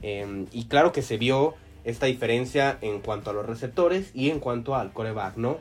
Em, 0.03 0.45
y 0.51 0.65
claro 0.65 0.91
que 0.91 1.01
se 1.01 1.17
vio 1.17 1.55
esta 1.83 2.05
diferencia 2.05 2.77
en 2.81 3.01
cuanto 3.01 3.31
a 3.31 3.33
los 3.33 3.45
receptores 3.45 4.11
y 4.13 4.29
en 4.29 4.39
cuanto 4.39 4.75
al 4.75 4.93
coreback, 4.93 5.37
¿no? 5.37 5.57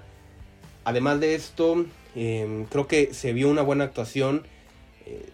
Además 0.85 1.21
de 1.21 1.35
esto, 1.35 1.87
em, 2.17 2.65
creo 2.65 2.89
que 2.89 3.15
se 3.15 3.33
vio 3.33 3.49
una 3.49 3.63
buena 3.63 3.85
actuación 3.85 4.43
eh, 5.07 5.31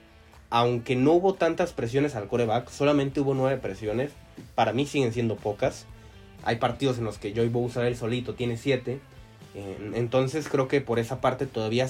aunque 0.53 0.97
no 0.97 1.13
hubo 1.13 1.33
tantas 1.33 1.73
presiones 1.73 2.15
al 2.15 2.29
coreback, 2.29 2.69
solamente 2.69 3.21
hubo 3.21 3.33
nueve 3.33 3.57
presiones. 3.57 4.13
Para 4.55 4.75
mí 4.75 4.85
siguen 4.85 5.15
siendo 5.15 5.37
pocas. 5.37 5.87
Hay 6.45 6.57
partidos 6.57 6.99
en 6.99 7.05
los 7.05 7.17
que 7.17 7.35
Joey 7.35 7.49
Bosa 7.49 7.89
él 7.89 7.97
solito 7.97 8.35
tiene 8.35 8.59
siete. 8.59 9.01
entonces 9.95 10.49
creo 10.49 10.69
que 10.69 10.83
por 10.83 10.99
esa 10.99 11.23
parte 11.23 11.47
todavía 11.47 11.89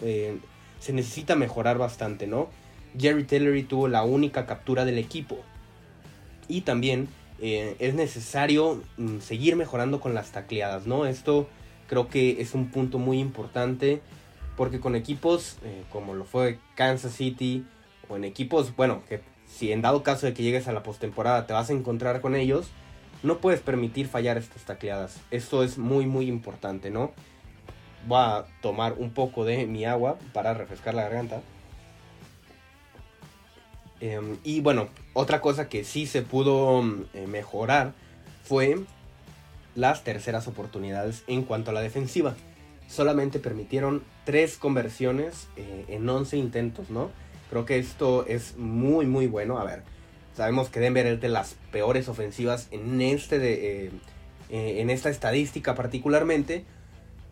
eh, 0.00 0.38
se 0.80 0.92
necesita 0.94 1.36
mejorar 1.36 1.76
bastante, 1.76 2.26
¿no? 2.26 2.48
Jerry 2.98 3.24
Tillery 3.24 3.64
tuvo 3.64 3.88
la 3.88 4.02
única 4.04 4.46
captura 4.46 4.86
del 4.86 4.96
equipo. 4.96 5.38
Y 6.48 6.62
también 6.62 7.08
eh, 7.40 7.76
es 7.78 7.92
necesario 7.92 8.82
mm, 8.96 9.18
seguir 9.18 9.54
mejorando 9.54 10.00
con 10.00 10.14
las 10.14 10.32
tacleadas, 10.32 10.86
¿no? 10.86 11.04
Esto 11.04 11.46
creo 11.88 12.08
que 12.08 12.40
es 12.40 12.54
un 12.54 12.70
punto 12.70 12.98
muy 12.98 13.18
importante 13.18 14.00
porque 14.58 14.80
con 14.80 14.96
equipos 14.96 15.56
eh, 15.62 15.84
como 15.90 16.14
lo 16.14 16.24
fue 16.24 16.58
Kansas 16.74 17.12
City, 17.14 17.64
o 18.08 18.16
en 18.16 18.24
equipos, 18.24 18.74
bueno, 18.74 19.02
que 19.08 19.20
si 19.46 19.70
en 19.70 19.82
dado 19.82 20.02
caso 20.02 20.26
de 20.26 20.34
que 20.34 20.42
llegues 20.42 20.66
a 20.66 20.72
la 20.72 20.82
postemporada 20.82 21.46
te 21.46 21.52
vas 21.52 21.70
a 21.70 21.72
encontrar 21.72 22.20
con 22.20 22.34
ellos, 22.34 22.68
no 23.22 23.38
puedes 23.38 23.60
permitir 23.60 24.08
fallar 24.08 24.36
estas 24.36 24.64
tacleadas. 24.64 25.20
Esto 25.30 25.62
es 25.62 25.78
muy 25.78 26.06
muy 26.06 26.26
importante, 26.26 26.90
¿no? 26.90 27.12
Voy 28.08 28.18
a 28.18 28.46
tomar 28.60 28.94
un 28.98 29.10
poco 29.12 29.44
de 29.44 29.66
mi 29.66 29.84
agua 29.84 30.18
para 30.32 30.54
refrescar 30.54 30.94
la 30.94 31.02
garganta. 31.02 31.40
Em, 34.00 34.38
y 34.42 34.60
bueno, 34.60 34.88
otra 35.12 35.40
cosa 35.40 35.68
que 35.68 35.84
sí 35.84 36.06
se 36.06 36.22
pudo 36.22 36.82
eh, 37.14 37.26
mejorar 37.28 37.92
fue 38.42 38.80
las 39.76 40.02
terceras 40.02 40.48
oportunidades 40.48 41.22
en 41.28 41.42
cuanto 41.42 41.70
a 41.70 41.74
la 41.74 41.80
defensiva. 41.80 42.34
Solamente 42.88 43.38
permitieron 43.38 44.02
tres 44.24 44.56
conversiones 44.56 45.48
eh, 45.56 45.84
en 45.88 46.08
11 46.08 46.36
intentos, 46.36 46.90
¿no? 46.90 47.10
Creo 47.50 47.64
que 47.64 47.78
esto 47.78 48.26
es 48.26 48.56
muy, 48.56 49.06
muy 49.06 49.26
bueno. 49.26 49.58
A 49.58 49.64
ver, 49.64 49.82
sabemos 50.34 50.70
que 50.70 50.80
Denver 50.80 51.06
es 51.06 51.20
de 51.20 51.28
las 51.28 51.54
peores 51.70 52.08
ofensivas 52.08 52.68
en, 52.70 53.00
este 53.00 53.38
de, 53.38 53.86
eh, 53.86 53.90
eh, 54.50 54.80
en 54.80 54.90
esta 54.90 55.10
estadística 55.10 55.74
particularmente. 55.74 56.64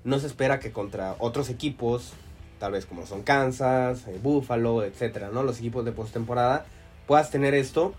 No 0.04 0.18
se 0.18 0.26
espera 0.26 0.60
que 0.60 0.72
contra 0.72 1.16
otros 1.18 1.50
equipos, 1.50 2.12
tal 2.60 2.72
vez 2.72 2.86
como 2.86 3.06
son 3.06 3.22
Kansas, 3.22 4.04
Buffalo, 4.22 4.84
etcétera, 4.84 5.30
¿no? 5.32 5.42
Los 5.42 5.58
equipos 5.58 5.84
de 5.84 5.92
postemporada, 5.92 6.66
puedas 7.06 7.30
tener 7.30 7.54
esto, 7.54 7.94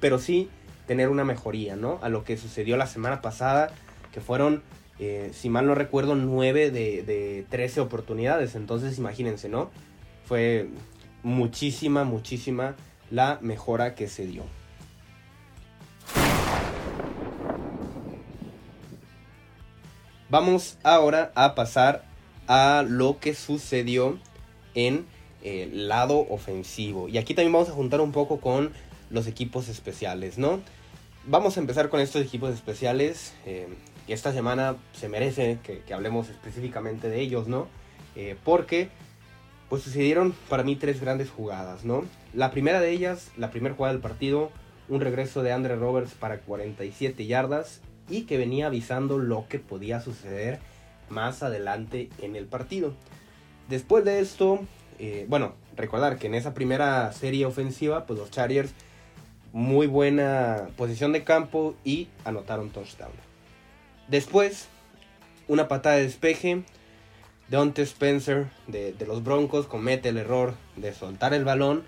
pero 0.00 0.18
sí 0.18 0.50
tener 0.86 1.08
una 1.08 1.24
mejoría, 1.24 1.76
¿no? 1.76 1.98
A 2.02 2.08
lo 2.08 2.24
que 2.24 2.36
sucedió 2.36 2.76
la 2.76 2.86
semana 2.86 3.20
pasada, 3.20 3.70
que 4.12 4.20
fueron, 4.20 4.62
si 4.98 5.50
mal 5.50 5.66
no 5.66 5.74
recuerdo, 5.74 6.14
9 6.14 6.70
de, 6.70 7.02
de 7.02 7.46
13 7.50 7.80
oportunidades. 7.80 8.54
Entonces, 8.54 8.98
imagínense, 8.98 9.48
¿no? 9.48 9.70
Fue 10.24 10.68
muchísima, 11.22 12.04
muchísima 12.04 12.76
la 13.10 13.38
mejora 13.42 13.94
que 13.94 14.08
se 14.08 14.26
dio. 14.26 14.44
Vamos 20.28 20.76
ahora 20.82 21.30
a 21.36 21.54
pasar 21.54 22.04
a 22.48 22.84
lo 22.86 23.20
que 23.20 23.34
sucedió 23.34 24.18
en 24.74 25.06
el 25.42 25.88
lado 25.88 26.26
ofensivo. 26.28 27.08
Y 27.08 27.18
aquí 27.18 27.34
también 27.34 27.52
vamos 27.52 27.68
a 27.68 27.72
juntar 27.72 28.00
un 28.00 28.10
poco 28.10 28.40
con 28.40 28.72
los 29.10 29.28
equipos 29.28 29.68
especiales, 29.68 30.36
¿no? 30.36 30.60
Vamos 31.26 31.56
a 31.56 31.60
empezar 31.60 31.88
con 31.90 32.00
estos 32.00 32.22
equipos 32.22 32.52
especiales. 32.52 33.34
Eh, 33.46 33.68
esta 34.12 34.32
semana 34.32 34.76
se 34.92 35.08
merece 35.08 35.58
que, 35.62 35.94
hablemos 35.94 36.28
específicamente 36.28 37.08
de 37.08 37.20
ellos, 37.20 37.48
¿no? 37.48 37.68
Eh, 38.14 38.36
porque 38.44 38.88
pues 39.68 39.82
sucedieron 39.82 40.32
para 40.48 40.62
mí 40.62 40.76
tres 40.76 41.00
grandes 41.00 41.30
jugadas, 41.30 41.84
¿no? 41.84 42.04
La 42.32 42.50
primera 42.50 42.80
de 42.80 42.90
ellas, 42.90 43.30
la 43.36 43.50
primera 43.50 43.74
jugada 43.74 43.92
del 43.92 44.02
partido, 44.02 44.50
un 44.88 45.00
regreso 45.00 45.42
de 45.42 45.52
Andre 45.52 45.76
Roberts 45.76 46.14
para 46.14 46.38
47 46.38 47.26
yardas 47.26 47.80
y 48.08 48.22
que 48.22 48.38
venía 48.38 48.66
avisando 48.66 49.18
lo 49.18 49.48
que 49.48 49.58
podía 49.58 50.00
suceder 50.00 50.60
más 51.08 51.42
adelante 51.42 52.08
en 52.20 52.36
el 52.36 52.46
partido. 52.46 52.94
Después 53.68 54.04
de 54.04 54.20
esto, 54.20 54.60
eh, 55.00 55.26
bueno, 55.28 55.54
recordar 55.76 56.18
que 56.18 56.28
en 56.28 56.34
esa 56.34 56.54
primera 56.54 57.12
serie 57.12 57.46
ofensiva, 57.46 58.06
pues 58.06 58.18
los 58.18 58.30
Chargers, 58.30 58.72
muy 59.52 59.86
buena 59.86 60.68
posición 60.76 61.12
de 61.12 61.24
campo 61.24 61.74
y 61.84 62.08
anotaron 62.24 62.70
touchdown. 62.70 63.25
Después, 64.08 64.68
una 65.48 65.66
patada 65.66 65.96
de 65.96 66.04
despeje, 66.04 66.62
Deontay 67.48 67.84
Spencer 67.84 68.46
de, 68.68 68.94
los 69.06 69.24
Broncos 69.24 69.66
comete 69.66 70.10
el 70.10 70.16
error 70.16 70.54
de 70.76 70.92
soltar 70.92 71.34
el 71.34 71.44
balón 71.44 71.84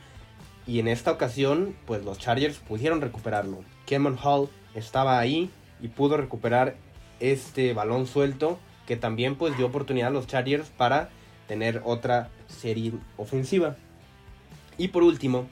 y 0.66 0.80
en 0.80 0.88
esta 0.88 1.12
ocasión 1.12 1.76
pues 1.86 2.04
los 2.04 2.18
Chargers 2.18 2.58
pudieron 2.58 3.00
recuperarlo. 3.00 3.64
Kevin 3.86 4.16
Hall 4.22 4.48
estaba 4.74 5.18
ahí 5.18 5.50
y 5.80 5.88
pudo 5.88 6.16
recuperar 6.16 6.76
este 7.20 7.72
balón 7.72 8.06
suelto 8.06 8.58
que 8.86 8.96
también 8.96 9.36
pues 9.36 9.56
dio 9.56 9.66
oportunidad 9.66 10.08
a 10.08 10.12
los 10.12 10.26
Chargers 10.26 10.70
para 10.70 11.10
tener 11.46 11.82
otra 11.84 12.30
serie 12.48 12.92
ofensiva. 13.16 13.76
Y 14.76 14.88
por 14.88 15.04
último, 15.04 15.46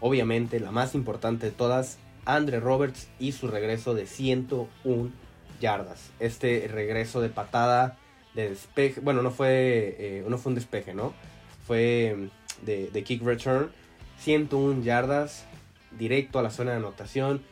obviamente 0.00 0.58
la 0.60 0.72
más 0.72 0.94
importante 0.94 1.46
de 1.46 1.52
todas, 1.52 1.98
Andre 2.24 2.58
Roberts 2.58 3.08
y 3.18 3.32
su 3.32 3.48
regreso 3.48 3.94
de 3.94 4.06
101 4.06 5.29
yardas. 5.60 6.10
Este 6.18 6.66
regreso 6.68 7.20
de 7.20 7.28
patada 7.28 7.96
de 8.34 8.50
despeje, 8.50 9.00
bueno, 9.00 9.22
no 9.22 9.30
fue, 9.30 9.96
eh, 9.98 10.24
no 10.26 10.38
fue 10.38 10.50
un 10.50 10.54
despeje, 10.54 10.94
¿no? 10.94 11.12
Fue 11.66 12.16
mm, 12.16 12.64
de, 12.64 13.04
kick 13.04 13.22
return, 13.22 13.70
101 14.18 14.82
yardas, 14.82 15.44
directo 15.98 16.38
a 16.38 16.42
la 16.42 16.50
zona 16.50 16.72
de 16.72 16.78
anotación. 16.78 17.42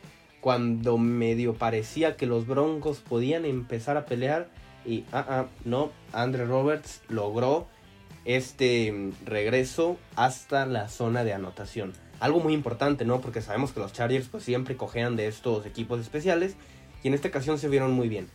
Cuando 0.41 0.97
medio 0.97 1.55
parecía 1.55 2.15
que 2.15 2.25
los 2.25 2.47
Broncos 2.47 2.99
podían 2.99 3.45
empezar 3.45 3.97
a 3.97 4.05
pelear, 4.05 4.49
Y, 4.85 5.03
ah, 5.11 5.25
ah, 5.27 5.45
no, 5.65 5.91
Andre 6.13 6.45
Roberts 6.45 7.01
logró 7.09 7.67
este 8.25 8.91
mm, 8.91 9.25
regreso 9.25 9.97
hasta 10.15 10.65
la 10.65 10.87
zona 10.87 11.23
de 11.23 11.33
anotación. 11.33 11.93
Algo 12.19 12.39
muy 12.39 12.53
importante, 12.53 13.05
¿no? 13.05 13.21
Porque 13.21 13.41
sabemos 13.41 13.71
que 13.71 13.79
los 13.79 13.93
Chargers 13.93 14.27
pues 14.27 14.43
siempre 14.43 14.75
cojean 14.75 15.15
de 15.15 15.27
estos 15.27 15.65
equipos 15.65 15.99
especiales 15.99 16.55
y 17.03 17.07
en 17.07 17.13
esta 17.13 17.27
ocasión 17.27 17.59
se 17.59 17.69
vieron 17.69 17.91
muy 17.91 18.09
bien. 18.09 18.29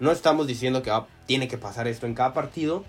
No 0.00 0.10
estamos 0.10 0.46
diciendo 0.46 0.82
que 0.82 0.90
ah, 0.90 1.06
tiene 1.26 1.48
que 1.48 1.58
pasar 1.58 1.86
esto 1.86 2.06
en 2.06 2.14
cada 2.14 2.32
partido, 2.32 2.84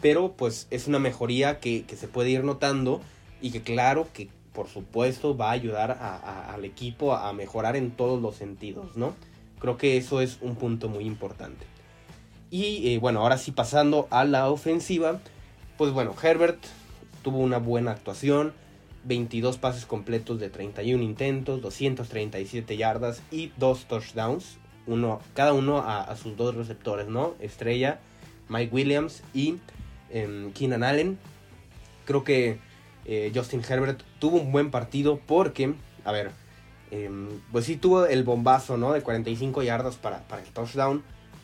pero 0.00 0.32
pues 0.32 0.66
es 0.70 0.86
una 0.88 0.98
mejoría 0.98 1.60
que, 1.60 1.84
se 1.96 2.08
puede 2.08 2.30
ir 2.30 2.44
notando 2.44 3.00
y 3.40 3.50
que 3.50 3.62
claro 3.62 4.08
que 4.12 4.28
por 4.52 4.68
supuesto 4.68 5.36
va 5.36 5.50
a 5.50 5.52
ayudar 5.52 5.92
al 5.92 6.64
equipo 6.64 7.14
a 7.14 7.32
mejorar 7.32 7.76
en 7.76 7.90
todos 7.90 8.20
los 8.20 8.36
sentidos, 8.36 8.96
¿no? 8.96 9.14
Creo 9.58 9.76
que 9.76 9.96
eso 9.96 10.20
es 10.20 10.38
un 10.40 10.56
punto 10.56 10.88
muy 10.88 11.04
importante. 11.04 11.66
Y 12.50 12.94
eh, 12.94 12.98
bueno, 12.98 13.20
ahora 13.20 13.36
sí 13.36 13.52
pasando 13.52 14.08
a 14.10 14.24
la 14.24 14.48
ofensiva, 14.50 15.20
pues 15.76 15.92
bueno, 15.92 16.14
Herbert 16.20 16.58
tuvo 17.22 17.38
una 17.38 17.58
buena 17.58 17.92
actuación, 17.92 18.54
22 19.04 19.58
pases 19.58 19.86
completos 19.86 20.40
de 20.40 20.48
31 20.48 21.02
intentos, 21.02 21.60
237 21.60 22.76
yardas 22.76 23.22
y 23.30 23.52
2 23.58 23.84
touchdowns, 23.86 24.58
uno, 24.86 25.20
cada 25.34 25.52
uno 25.52 25.78
a, 25.78 26.14
sus 26.16 26.36
dos 26.36 26.54
receptores, 26.54 27.08
¿no? 27.08 27.34
Estrella, 27.40 27.98
Mike 28.48 28.74
Williams 28.74 29.22
y 29.34 29.56
em, 30.10 30.52
Keenan 30.52 30.84
Allen. 30.84 31.18
Creo 32.04 32.24
que 32.24 32.58
eh, 33.04 33.32
Justin 33.34 33.62
Herbert 33.68 34.02
tuvo 34.18 34.38
un 34.38 34.52
buen 34.52 34.70
partido 34.70 35.20
porque, 35.26 35.74
a 36.04 36.12
ver, 36.12 36.30
em, 36.90 37.28
pues 37.52 37.64
sí 37.64 37.76
tuvo 37.76 38.06
el 38.06 38.24
bombazo, 38.24 38.76
¿no? 38.76 38.92
De 38.92 39.02
45 39.02 39.62
yardas 39.62 39.96
para, 39.96 40.26
para 40.28 40.42
el 40.42 40.48
touchdown. 40.48 41.02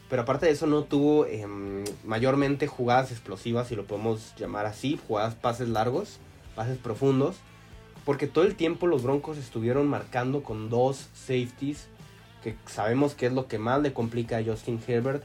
Pero 0.08 0.22
aparte 0.22 0.46
de 0.46 0.52
eso 0.52 0.66
no 0.66 0.84
tuvo 0.84 1.24
em, 1.26 1.84
mayormente 2.04 2.66
jugadas 2.66 3.10
explosivas, 3.10 3.68
si 3.68 3.76
lo 3.76 3.86
podemos 3.86 4.34
llamar 4.36 4.66
así, 4.66 5.00
jugadas 5.08 5.34
pases 5.34 5.68
largos, 5.68 6.18
pases 6.54 6.76
profundos. 6.78 7.36
Porque 8.04 8.26
todo 8.26 8.44
el 8.44 8.56
tiempo 8.56 8.86
los 8.86 9.04
Broncos 9.04 9.38
estuvieron 9.38 9.88
marcando 9.88 10.42
con 10.42 10.68
dos 10.68 11.08
safeties 11.14 11.88
que 12.42 12.56
sabemos 12.66 13.14
que 13.14 13.26
es 13.26 13.32
lo 13.32 13.46
que 13.46 13.58
más 13.58 13.80
le 13.80 13.92
complica 13.92 14.38
a 14.38 14.44
Justin 14.44 14.80
Herbert. 14.86 15.24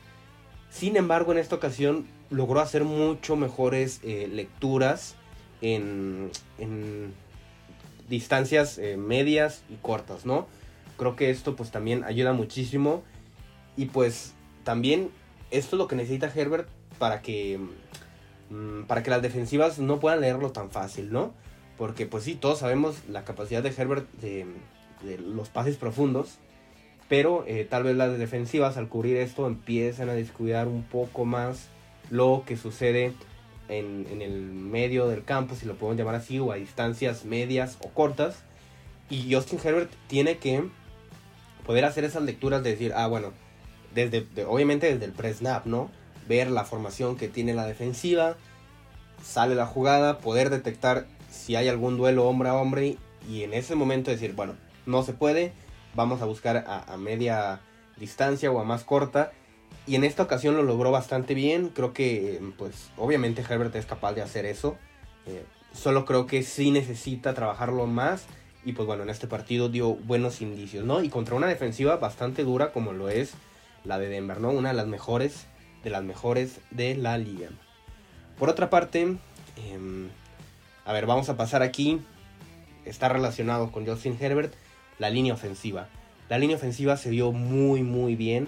Sin 0.70 0.96
embargo, 0.96 1.32
en 1.32 1.40
esta 1.40 1.56
ocasión 1.56 2.08
logró 2.30 2.60
hacer 2.60 2.84
mucho 2.84 3.36
mejores 3.36 4.00
eh, 4.04 4.30
lecturas 4.32 5.16
en, 5.62 6.32
distancias 8.08 8.78
eh, 8.78 8.96
medias 8.96 9.64
y 9.70 9.76
cortas, 9.76 10.26
¿no? 10.26 10.48
Creo 10.98 11.16
que 11.16 11.30
esto 11.30 11.56
pues 11.56 11.72
también 11.72 12.04
ayuda 12.04 12.34
muchísimo 12.34 13.04
y 13.76 13.86
pues 13.86 14.34
también 14.64 15.10
esto 15.52 15.76
es 15.76 15.80
lo 15.80 15.88
que 15.88 15.96
necesita 15.96 16.32
Herbert 16.34 16.70
para 17.00 17.22
que 17.22 17.60
mm, 18.50 18.84
para 18.84 19.04
que 19.04 19.10
las 19.10 19.22
defensivas 19.22 19.80
no 19.80 20.00
puedan 20.00 20.22
leerlo 20.22 20.52
tan 20.52 20.72
fácil, 20.72 21.12
¿no? 21.12 21.34
Porque 21.78 22.06
pues 22.06 22.24
sí, 22.24 22.36
todos 22.36 22.60
sabemos 22.60 22.96
la 23.10 23.26
capacidad 23.26 23.62
de 23.62 23.74
Herbert 23.76 24.10
de, 24.14 24.46
de 25.04 25.18
los 25.18 25.50
pases 25.50 25.76
profundos 25.76 26.40
pero 27.10 27.44
eh, 27.48 27.66
tal 27.70 27.84
vez 27.84 27.96
las 27.96 28.18
defensivas 28.18 28.78
al 28.78 28.90
cubrir 28.90 29.18
esto 29.18 29.48
empiezan 29.48 30.10
a 30.10 30.14
descuidar 30.14 30.68
un 30.68 30.84
poco 30.84 31.26
más 31.26 31.70
lo 32.10 32.44
que 32.46 32.58
sucede 32.58 33.14
en, 33.70 34.22
el 34.22 34.42
medio 34.42 35.08
del 35.08 35.24
campo, 35.24 35.56
si 35.56 35.66
lo 35.66 35.76
podemos 35.76 35.98
llamar 35.98 36.16
así, 36.16 36.40
o 36.40 36.52
a 36.52 36.56
distancias 36.56 37.26
medias 37.26 37.78
o 37.82 37.90
cortas. 37.90 38.44
Y 39.10 39.34
Justin 39.34 39.60
Herbert 39.64 39.92
tiene 40.08 40.38
que 40.38 40.64
poder 41.66 41.86
hacer 41.86 42.04
esas 42.04 42.24
lecturas 42.24 42.64
de 42.64 42.72
decir, 42.72 42.94
ah, 42.96 43.08
bueno, 43.08 43.32
desde, 43.94 44.26
obviamente 44.46 44.92
desde 44.92 45.06
el 45.06 45.12
pre-snap, 45.12 45.66
¿no? 45.66 45.90
Ver 46.28 46.52
la 46.52 46.66
formación 46.66 47.16
que 47.16 47.30
tiene 47.30 47.54
la 47.54 47.66
defensiva, 47.66 48.36
sale 49.24 49.56
la 49.56 49.66
jugada, 49.66 50.20
poder 50.20 50.50
detectar 50.50 51.08
si 51.30 51.56
hay 51.56 51.68
algún 51.68 51.98
duelo 51.98 52.28
hombre 52.28 52.50
a 52.50 52.56
hombre 52.56 52.98
y 53.30 53.44
en 53.44 53.54
ese 53.54 53.76
momento 53.76 54.12
decir, 54.12 54.34
bueno, 54.34 54.56
no 54.86 55.04
se 55.04 55.14
puede, 55.14 55.54
vamos 55.98 56.22
a 56.22 56.26
buscar 56.26 56.64
a, 56.68 56.96
media 56.96 57.60
distancia 57.98 58.52
o 58.52 58.60
a 58.60 58.64
más 58.64 58.84
corta. 58.84 59.34
Y 59.88 59.96
en 59.96 60.04
esta 60.04 60.24
ocasión 60.24 60.56
lo 60.56 60.64
logró 60.64 60.92
bastante 60.92 61.34
bien. 61.34 61.70
Creo 61.70 61.92
que, 61.92 62.40
pues, 62.58 62.92
obviamente 62.98 63.42
Herbert 63.42 63.76
es 63.76 63.88
capaz 63.88 64.14
de 64.14 64.22
hacer 64.22 64.46
eso. 64.46 64.78
Eh, 65.26 65.44
solo 65.74 66.06
creo 66.06 66.28
que 66.28 66.44
sí 66.44 66.70
necesita 66.70 67.34
trabajarlo 67.34 67.88
más. 67.88 68.26
Y 68.64 68.74
pues 68.74 68.86
bueno, 68.86 69.04
en 69.04 69.10
este 69.10 69.28
partido 69.28 69.70
dio 69.70 69.96
buenos 69.96 70.42
indicios, 70.42 70.86
¿no? 70.86 71.02
Y 71.02 71.10
contra 71.10 71.36
una 71.36 71.48
defensiva 71.48 71.96
bastante 71.98 72.44
dura 72.44 72.72
como 72.74 72.94
lo 72.94 73.10
es 73.10 73.34
la 73.84 73.98
de 73.98 74.08
Denver, 74.08 74.40
¿no? 74.40 74.50
Una 74.52 74.70
de 74.70 74.76
las 74.76 74.88
mejores, 74.88 75.48
de 75.84 75.90
las 75.90 76.04
mejores 76.04 76.60
de 76.70 76.96
la 76.96 77.18
liga. 77.18 77.50
Por 78.38 78.50
otra 78.50 78.70
parte, 78.70 79.18
em, 79.56 80.10
a 80.86 80.94
ver, 80.94 81.06
vamos 81.06 81.30
a 81.30 81.38
pasar 81.38 81.64
aquí. 81.64 82.02
Está 82.86 83.10
relacionado 83.10 83.72
con 83.72 83.86
Justin 83.86 84.18
Herbert 84.20 84.54
la 85.00 85.10
línea 85.10 85.34
ofensiva. 85.34 85.88
La 86.30 86.38
línea 86.38 86.58
ofensiva 86.58 86.98
se 86.98 87.10
vio 87.10 87.32
muy 87.32 87.84
muy 87.84 88.16
bien. 88.16 88.48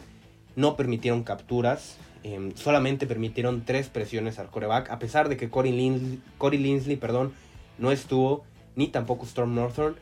No 0.56 0.76
permitieron 0.76 1.24
capturas. 1.24 1.98
Em, 2.24 2.54
solamente 2.56 3.08
permitieron 3.08 3.64
tres 3.64 3.88
presiones 3.88 4.40
al 4.40 4.50
coreback. 4.50 4.90
A 4.90 5.00
pesar 5.00 5.30
de 5.30 5.38
que 5.38 5.50
Corey 5.50 5.72
Linsley, 5.72 6.98
perdón, 6.98 7.34
no 7.78 7.92
estuvo. 7.92 8.44
Ni 8.76 8.88
tampoco 8.88 9.26
Storm 9.26 9.56
Northern. 9.56 9.96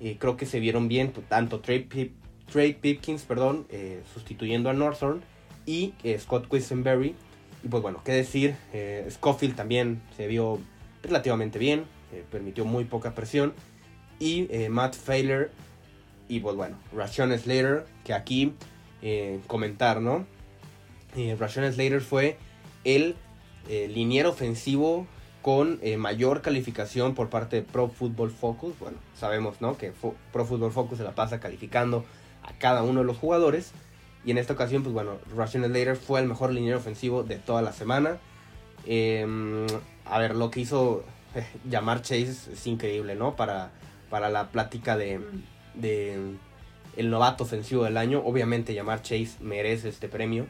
Eh, 0.00 0.16
creo 0.18 0.36
que 0.36 0.46
se 0.46 0.60
vieron 0.60 0.88
bien. 0.88 1.12
Tanto 1.28 1.60
Trey, 1.60 1.88
Pipkins, 2.74 3.22
perdón, 3.22 3.66
eh, 3.70 4.02
sustituyendo 4.14 4.70
a 4.70 4.72
Northern. 4.72 5.22
Y 5.66 5.94
eh, 6.04 6.18
Scott 6.18 6.48
Quisenberry. 6.48 7.14
Y 7.64 7.68
pues 7.68 7.82
bueno, 7.82 8.00
qué 8.04 8.12
decir. 8.12 8.54
Scofield 9.10 9.56
también 9.56 10.00
se 10.16 10.28
vio 10.28 10.60
relativamente 11.02 11.58
bien. 11.58 11.84
permitió 12.30 12.64
muy 12.64 12.84
poca 12.84 13.16
presión. 13.16 13.52
Y 14.20 14.48
Matt 14.70 14.94
Failer 14.94 15.50
y 16.28 16.40
pues 16.40 16.56
bueno, 16.56 16.76
Ration 16.94 17.36
Slater, 17.36 17.86
que 18.04 18.12
aquí 18.12 18.54
eh, 19.02 19.40
comentar, 19.46 20.00
¿no? 20.00 20.26
Eh, 21.16 21.36
Ration 21.38 21.70
Slater 21.72 22.00
fue 22.00 22.36
el 22.84 23.16
eh, 23.68 23.88
liniero 23.88 24.30
ofensivo 24.30 25.06
con 25.42 25.78
eh, 25.82 25.96
mayor 25.96 26.42
calificación 26.42 27.14
por 27.14 27.30
parte 27.30 27.56
de 27.56 27.62
Pro 27.62 27.88
Football 27.88 28.30
Focus. 28.30 28.78
Bueno, 28.78 28.98
sabemos, 29.14 29.60
¿no? 29.60 29.76
Que 29.76 29.92
Pro 30.32 30.44
Football 30.44 30.72
Focus 30.72 30.98
se 30.98 31.04
la 31.04 31.14
pasa 31.14 31.40
calificando 31.40 32.04
a 32.42 32.52
cada 32.58 32.82
uno 32.82 33.00
de 33.00 33.06
los 33.06 33.16
jugadores. 33.16 33.72
Y 34.24 34.32
en 34.32 34.38
esta 34.38 34.52
ocasión, 34.52 34.82
pues 34.82 34.92
bueno, 34.92 35.18
Ration 35.34 35.64
Slater 35.64 35.96
fue 35.96 36.20
el 36.20 36.28
mejor 36.28 36.52
liniero 36.52 36.78
ofensivo 36.78 37.22
de 37.22 37.36
toda 37.36 37.62
la 37.62 37.72
semana. 37.72 38.18
Em, 38.84 39.66
a 40.04 40.18
ver, 40.18 40.34
lo 40.34 40.50
que 40.50 40.60
hizo 40.60 41.04
llamar 41.68 42.02
Chase 42.02 42.52
es 42.52 42.66
increíble, 42.66 43.14
¿no? 43.14 43.36
Para, 43.36 43.70
para 44.10 44.28
la 44.28 44.48
plática 44.48 44.96
de 44.96 45.20
de 45.80 46.36
el 46.96 47.10
novato 47.10 47.44
ofensivo 47.44 47.84
del 47.84 47.96
año. 47.96 48.22
Obviamente 48.24 48.74
llamar 48.74 49.02
Chase 49.02 49.36
merece 49.40 49.88
este 49.88 50.08
premio, 50.08 50.46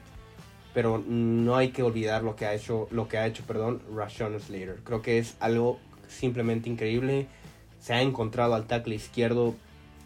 pero 0.74 1.02
no 1.06 1.56
hay 1.56 1.70
que 1.70 1.82
olvidar 1.82 2.22
lo 2.22 2.36
que 2.36 2.46
ha 2.46 2.54
hecho, 2.54 2.88
lo 2.90 3.08
que 3.08 3.18
ha 3.18 3.26
hecho, 3.26 3.44
perdón, 3.46 3.82
Rashawn 3.94 4.40
Slater. 4.40 4.78
Creo 4.84 5.02
que 5.02 5.18
es 5.18 5.36
algo 5.40 5.78
simplemente 6.08 6.68
increíble. 6.68 7.26
Se 7.80 7.94
ha 7.94 8.02
encontrado 8.02 8.54
al 8.54 8.66
tackle 8.66 8.94
izquierdo 8.94 9.54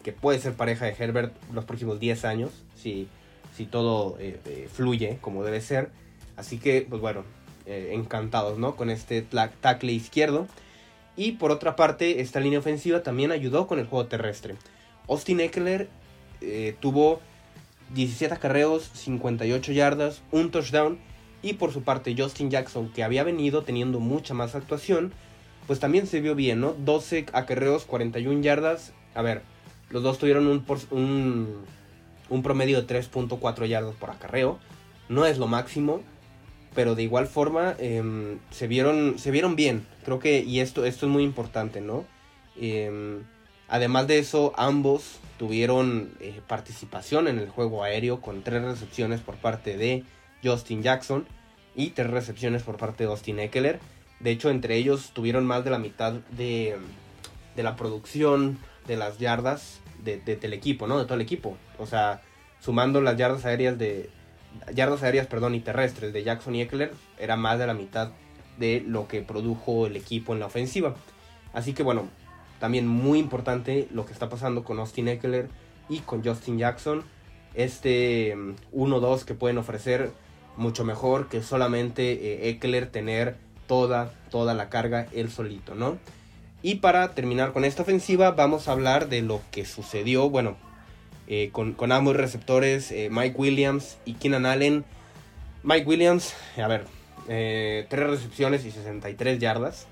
que 0.03 0.11
puede 0.11 0.39
ser 0.39 0.53
pareja 0.53 0.85
de 0.85 0.95
Herbert 0.97 1.33
los 1.53 1.65
próximos 1.65 1.99
10 1.99 2.25
años, 2.25 2.51
si, 2.75 3.07
si 3.55 3.65
todo 3.65 4.17
eh, 4.19 4.37
eh, 4.45 4.69
fluye 4.71 5.17
como 5.21 5.43
debe 5.43 5.61
ser. 5.61 5.89
Así 6.35 6.57
que, 6.57 6.85
pues 6.87 7.01
bueno, 7.01 7.23
eh, 7.65 7.91
encantados, 7.93 8.57
¿no? 8.57 8.75
Con 8.75 8.89
este 8.89 9.21
tackle 9.21 9.93
izquierdo. 9.93 10.47
Y 11.15 11.33
por 11.33 11.51
otra 11.51 11.75
parte, 11.75 12.21
esta 12.21 12.39
línea 12.39 12.59
ofensiva 12.59 13.03
también 13.03 13.31
ayudó 13.31 13.67
con 13.67 13.79
el 13.79 13.85
juego 13.85 14.07
terrestre. 14.07 14.55
Austin 15.07 15.39
Eckler 15.39 15.89
eh, 16.41 16.75
tuvo 16.79 17.21
17 17.93 18.33
acarreos, 18.33 18.89
58 18.93 19.71
yardas, 19.71 20.21
un 20.31 20.51
touchdown. 20.51 20.97
Y 21.41 21.53
por 21.53 21.73
su 21.73 21.83
parte, 21.83 22.15
Justin 22.17 22.49
Jackson, 22.49 22.89
que 22.89 23.03
había 23.03 23.23
venido 23.23 23.63
teniendo 23.63 23.99
mucha 23.99 24.33
más 24.33 24.55
actuación, 24.55 25.11
pues 25.67 25.79
también 25.79 26.07
se 26.07 26.21
vio 26.21 26.35
bien, 26.35 26.61
¿no? 26.61 26.73
12 26.73 27.25
acarreos, 27.33 27.83
41 27.85 28.41
yardas. 28.41 28.93
A 29.13 29.21
ver, 29.21 29.41
los 29.89 30.03
dos 30.03 30.17
tuvieron 30.19 30.47
un, 30.47 31.65
un, 32.29 32.43
promedio 32.43 32.81
de 32.81 33.01
3.4 33.01 33.65
yardas 33.67 33.95
por 33.95 34.09
acarreo. 34.09 34.57
No 35.09 35.25
es 35.25 35.37
lo 35.37 35.47
máximo, 35.47 36.01
pero 36.73 36.95
de 36.95 37.03
igual 37.03 37.27
forma 37.27 37.75
em, 37.77 38.39
se, 38.49 38.67
vieron, 38.67 39.19
se 39.19 39.31
vieron 39.31 39.57
bien. 39.57 39.85
Creo 40.05 40.19
que, 40.19 40.39
y 40.39 40.61
esto, 40.61 40.85
esto 40.85 41.05
es 41.05 41.11
muy 41.11 41.23
importante, 41.23 41.81
¿no? 41.81 42.05
Eh, 42.55 43.21
Además 43.73 44.05
de 44.05 44.19
eso, 44.19 44.53
ambos 44.55 45.17
tuvieron 45.39 46.11
eh, 46.19 46.41
participación 46.47 47.27
en 47.27 47.39
el 47.39 47.49
juego 47.49 47.83
aéreo 47.83 48.21
con 48.21 48.43
tres 48.43 48.61
recepciones 48.61 49.19
por 49.19 49.37
parte 49.37 49.77
de 49.77 50.03
Justin 50.43 50.83
Jackson 50.83 51.25
y 51.73 51.89
tres 51.89 52.11
recepciones 52.11 52.61
por 52.61 52.77
parte 52.77 53.03
de 53.03 53.09
Austin 53.09 53.39
Eckler. 53.39 53.79
De 54.19 54.29
hecho, 54.29 54.51
entre 54.51 54.75
ellos 54.75 55.09
tuvieron 55.15 55.47
más 55.47 55.63
de 55.63 55.71
la 55.71 55.79
mitad 55.79 56.13
de, 56.37 56.77
la 57.55 57.75
producción 57.75 58.59
de 58.85 58.95
las 58.95 59.17
yardas 59.17 59.81
de, 60.03 60.19
del 60.19 60.53
equipo, 60.53 60.85
¿no? 60.85 60.99
De 60.99 61.05
todo 61.05 61.15
el 61.15 61.21
equipo. 61.21 61.57
O 61.79 61.87
sea, 61.87 62.21
sumando 62.59 63.01
las 63.01 63.17
yardas 63.17 63.43
aéreas 63.43 63.79
de, 63.79 64.11
yardas 64.71 65.01
aéreas, 65.01 65.25
perdón, 65.25 65.55
y 65.55 65.61
terrestres 65.61 66.13
de 66.13 66.21
Jackson 66.23 66.53
y 66.53 66.61
Eckler 66.61 66.91
era 67.17 67.37
más 67.37 67.57
de 67.57 67.65
la 67.65 67.73
mitad 67.73 68.11
de 68.59 68.83
lo 68.85 69.07
que 69.07 69.23
produjo 69.23 69.87
el 69.87 69.95
equipo 69.95 70.31
en 70.31 70.41
la 70.41 70.45
ofensiva. 70.45 70.93
Así 71.53 71.73
que 71.73 71.81
bueno, 71.81 72.07
también 72.63 72.87
muy 72.87 73.19
importante 73.19 73.89
lo 73.91 74.05
que 74.05 74.13
está 74.13 74.29
pasando 74.29 74.63
con 74.63 74.79
Austin 74.79 75.09
Eckler 75.09 75.49
y 75.89 75.99
con 75.99 76.23
Justin 76.23 76.57
Jackson. 76.57 77.03
Este 77.55 78.37
1-2 78.37 78.71
mm, 78.71 79.25
que 79.25 79.33
pueden 79.33 79.57
ofrecer 79.57 80.13
mucho 80.55 80.85
mejor 80.85 81.27
que 81.27 81.43
solamente 81.43 82.13
eh, 82.13 82.47
Eckler 82.47 82.89
tener 82.89 83.35
toda, 83.67 84.13
toda 84.31 84.53
la 84.53 84.69
carga 84.69 85.07
él 85.11 85.29
solito, 85.29 85.75
¿no? 85.75 85.97
Y 86.61 86.75
para 86.75 87.13
terminar 87.13 87.51
con 87.51 87.65
esta 87.65 87.81
ofensiva 87.81 88.31
vamos 88.31 88.69
a 88.69 88.71
hablar 88.71 89.09
de 89.09 89.23
lo 89.23 89.41
que 89.51 89.65
sucedió, 89.65 90.29
bueno, 90.29 90.55
eh, 91.27 91.49
con, 91.51 91.91
ambos 91.91 92.15
receptores, 92.15 92.93
eh, 92.93 93.09
Mike 93.11 93.35
Williams 93.37 93.97
y 94.05 94.13
Keenan 94.13 94.45
Allen. 94.45 94.85
Mike 95.63 95.85
Williams, 95.85 96.33
a 96.55 96.69
ver, 96.69 96.85
eh, 97.27 97.87
3 97.89 98.09
recepciones 98.09 98.63
y 98.63 98.71
63 98.71 99.37
yardas. 99.39 99.87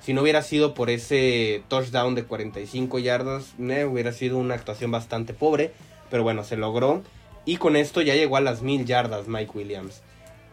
Si 0.00 0.12
no 0.12 0.22
hubiera 0.22 0.42
sido 0.42 0.74
por 0.74 0.90
ese 0.90 1.62
touchdown 1.68 2.14
de 2.14 2.24
45 2.24 2.98
yardas, 2.98 3.54
hubiera 3.58 4.12
sido 4.12 4.38
una 4.38 4.54
actuación 4.54 4.90
bastante 4.90 5.34
pobre. 5.34 5.72
Pero 6.10 6.22
bueno, 6.22 6.44
se 6.44 6.56
logró. 6.56 7.02
Y 7.44 7.56
con 7.56 7.76
esto 7.76 8.02
ya 8.02 8.14
llegó 8.14 8.36
a 8.36 8.40
las 8.40 8.62
1000 8.62 8.84
yardas 8.84 9.28
Mike 9.28 9.52
Williams. 9.54 10.02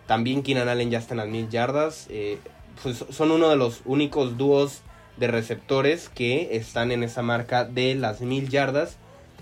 También 0.08 0.44
Keenan 0.44 0.70
Allen 0.70 0.92
ya 0.92 1.00
está 1.00 1.14
en 1.14 1.18
las 1.18 1.28
1000 1.28 1.50
yardas. 1.50 2.08
Eh, 2.10 2.38
pues 2.82 3.06
son 3.10 3.32
uno 3.32 3.50
de 3.50 3.56
los 3.56 3.82
únicos 3.86 4.38
dúos 4.38 4.82
de 5.18 5.28
receptores 5.28 6.10
que 6.10 6.56
están 6.56 6.92
en 6.92 7.04
esa 7.04 7.22
marca 7.22 7.66
de 7.66 7.96
las 7.96 8.22
1000 8.22 8.50
yardas. 8.50 8.98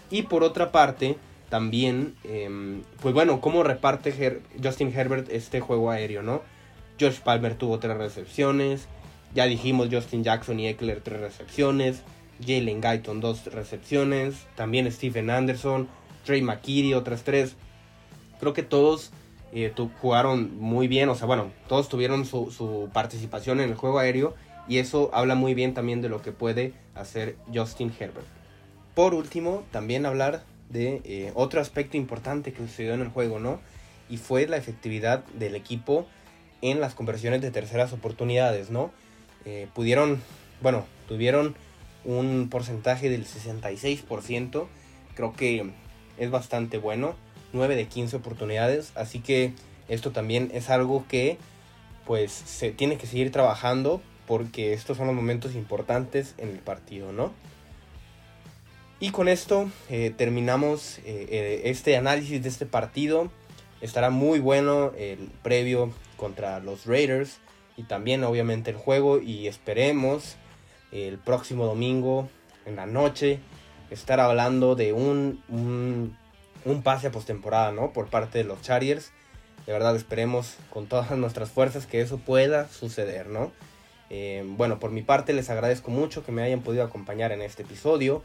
Y 0.10 0.24
por 0.24 0.44
otra 0.44 0.72
parte, 0.72 1.18
también, 1.50 2.16
em, 2.24 2.82
pues 3.02 3.14
bueno, 3.14 3.42
cómo 3.42 3.64
reparte 3.64 4.42
Justin 4.64 4.92
Herbert 4.96 5.30
este 5.32 5.60
juego 5.60 5.92
aéreo, 5.92 6.24
¿no? 6.24 6.42
Josh 7.00 7.20
Palmer 7.20 7.56
tuvo 7.56 7.80
tres 7.80 7.98
recepciones. 7.98 8.88
Ya 9.34 9.46
dijimos 9.46 9.90
Justin 9.92 10.24
Jackson 10.24 10.60
y 10.60 10.68
Eckler 10.68 11.02
tres 11.02 11.20
recepciones. 11.20 12.04
Jalen 12.46 12.82
Guyton 12.82 13.20
dos 13.20 13.46
recepciones. 13.46 14.46
También 14.56 14.92
Stephen 14.92 15.30
Anderson. 15.30 15.88
Trey 16.26 16.42
McKitty 16.42 16.94
otras 16.94 17.24
tres. 17.24 17.56
Creo 18.40 18.54
que 18.54 18.64
todos 18.64 19.12
eh, 19.52 19.74
jugaron 20.00 20.60
muy 20.60 20.88
bien. 20.88 21.10
O 21.10 21.16
sea, 21.16 21.26
bueno, 21.26 21.52
todos 21.68 21.90
tuvieron 21.90 22.26
su, 22.26 22.90
participación 22.94 23.60
en 23.60 23.70
el 23.70 23.76
juego 23.76 24.00
aéreo. 24.00 24.36
Y 24.68 24.78
eso 24.78 25.10
habla 25.14 25.36
muy 25.36 25.54
bien 25.56 25.74
también 25.74 26.02
de 26.02 26.10
lo 26.10 26.22
que 26.22 26.32
puede 26.32 26.74
hacer 26.96 27.36
Justin 27.54 27.92
Herbert. 28.00 28.28
Por 28.94 29.14
último, 29.14 29.64
también 29.72 30.06
hablar 30.06 30.44
de 30.70 31.02
eh, 31.04 31.32
otro 31.36 31.60
aspecto 31.60 31.98
importante 31.98 32.54
que 32.54 32.60
sucedió 32.60 32.94
en 32.94 33.02
el 33.02 33.10
juego, 33.10 33.40
¿no? 33.40 33.60
Y 34.10 34.18
fue 34.18 34.48
la 34.48 34.58
efectividad 34.58 35.26
del 35.34 35.56
equipo 35.56 36.06
en 36.62 36.80
las 36.80 36.94
conversiones 36.94 37.42
de 37.42 37.52
terceras 37.52 37.92
oportunidades, 37.92 38.70
¿no? 38.70 38.92
Eh, 39.46 39.68
pudieron, 39.74 40.22
bueno, 40.62 40.86
tuvieron 41.08 41.56
un 42.06 42.50
porcentaje 42.50 43.10
del 43.10 43.26
66%, 43.26 44.68
creo 45.16 45.34
que 45.34 45.72
es 46.18 46.32
bastante 46.32 46.78
bueno, 46.78 47.16
9 47.54 47.76
de 47.76 47.88
15 47.88 48.18
oportunidades, 48.18 48.92
así 48.96 49.20
que 49.20 49.54
esto 49.88 50.12
también 50.12 50.50
es 50.54 50.70
algo 50.70 51.06
que 51.08 51.38
pues 52.06 52.32
se 52.32 52.72
tiene 52.72 52.98
que 52.98 53.08
seguir 53.08 53.32
trabajando 53.32 54.02
porque 54.28 54.74
estos 54.74 54.98
son 54.98 55.08
los 55.08 55.16
momentos 55.16 55.56
importantes 55.56 56.36
en 56.38 56.50
el 56.50 56.60
partido, 56.60 57.12
¿no? 57.12 57.34
Y 59.00 59.12
con 59.12 59.28
esto 59.28 59.70
eh, 59.90 60.14
terminamos 60.16 61.00
eh, 61.06 61.62
este 61.66 61.98
análisis 61.98 62.42
de 62.42 62.50
este 62.50 62.66
partido. 62.66 63.30
Estará 63.82 64.10
muy 64.10 64.40
bueno 64.40 64.94
el 64.98 65.30
previo 65.42 65.92
contra 66.16 66.60
los 66.60 66.86
Raiders 66.86 67.40
y 67.78 67.84
también 67.84 68.24
obviamente 68.24 68.72
el 68.72 68.78
juego 68.78 69.20
y 69.20 69.48
esperemos 69.48 70.36
el 70.92 71.18
próximo 71.18 71.66
domingo 71.66 72.30
en 72.66 72.76
la 72.76 72.86
noche 72.86 73.40
estar 73.90 74.20
hablando 74.20 74.76
de 74.76 74.94
un, 74.94 75.44
un, 75.50 76.84
pase 76.84 77.08
a 77.08 77.12
postemporada, 77.12 77.72
¿no? 77.72 77.92
Por 77.94 78.08
parte 78.08 78.40
de 78.40 78.44
los 78.44 78.62
Chargers. 78.62 79.12
De 79.66 79.72
verdad 79.72 79.96
esperemos 79.96 80.56
con 80.70 80.88
todas 80.88 81.12
nuestras 81.18 81.50
fuerzas 81.50 81.86
que 81.86 82.02
eso 82.02 82.18
pueda 82.18 82.68
suceder, 82.70 83.28
¿no? 83.28 83.52
Eh, 84.10 84.44
bueno, 84.46 84.80
por 84.80 84.92
mi 84.92 85.02
parte 85.02 85.34
les 85.34 85.50
agradezco 85.50 85.90
mucho 85.90 86.24
que 86.24 86.32
me 86.32 86.44
hayan 86.44 86.62
podido 86.62 86.84
acompañar 86.84 87.32
en 87.32 87.42
este 87.42 87.64
episodio. 87.64 88.24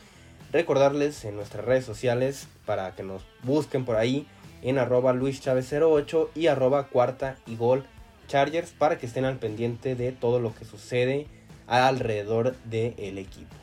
Recordarles 0.53 1.25
en 1.25 1.37
nuestras 1.37 1.65
redes 1.65 1.85
sociales 1.85 2.49
para 2.65 2.95
que 2.95 3.03
nos 3.03 3.23
busquen 3.43 3.85
por 3.85 3.97
ahí 3.97 4.27
en 4.63 4.79
arroba 4.79 5.13
luischavez08 5.13 6.29
y 6.35 6.47
arroba 6.47 6.89
cuarta 6.89 7.37
y 7.47 7.57
gol 7.57 7.87
Chargers 8.29 8.71
para 8.71 8.99
que 8.99 9.07
estén 9.07 9.25
al 9.25 9.39
pendiente 9.39 9.97
de 9.97 10.13
todo 10.13 10.39
lo 10.39 10.55
que 10.55 10.65
sucede 10.65 11.27
alrededor 11.67 12.55
del 12.65 13.19
equipo. 13.19 13.57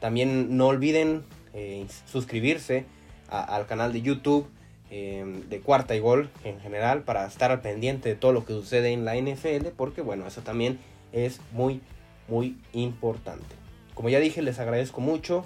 También 0.00 0.56
no 0.56 0.68
olviden 0.68 1.24
eh, 1.52 1.86
suscribirse 2.06 2.86
al 3.28 3.66
canal 3.66 3.92
de 3.92 4.02
YouTube 4.02 4.46
em, 4.90 5.48
de 5.48 5.60
Cuarta 5.60 5.94
y 5.96 5.98
Gol 5.98 6.30
en 6.44 6.60
general 6.60 7.02
para 7.02 7.26
estar 7.26 7.50
al 7.50 7.60
pendiente 7.60 8.08
de 8.08 8.14
todo 8.14 8.32
lo 8.32 8.44
que 8.44 8.52
sucede 8.52 8.92
en 8.92 9.04
la 9.04 9.16
NFL 9.16 9.68
porque 9.76 10.00
bueno, 10.00 10.26
eso 10.26 10.42
también 10.42 10.78
es 11.12 11.40
muy 11.52 11.80
muy 12.28 12.56
importante. 12.72 13.54
Como 13.94 14.08
ya 14.08 14.18
dije, 14.20 14.42
les 14.42 14.58
agradezco 14.58 15.00
mucho 15.00 15.44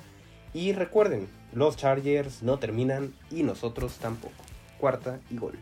y 0.53 0.73
recuerden, 0.73 1.29
los 1.53 1.77
Chargers 1.77 2.43
no 2.43 2.59
terminan 2.59 3.15
y 3.31 3.43
nosotros 3.43 3.99
tampoco 3.99 4.35
cuarta 4.79 5.21
y 5.31 5.37
gol. 5.37 5.59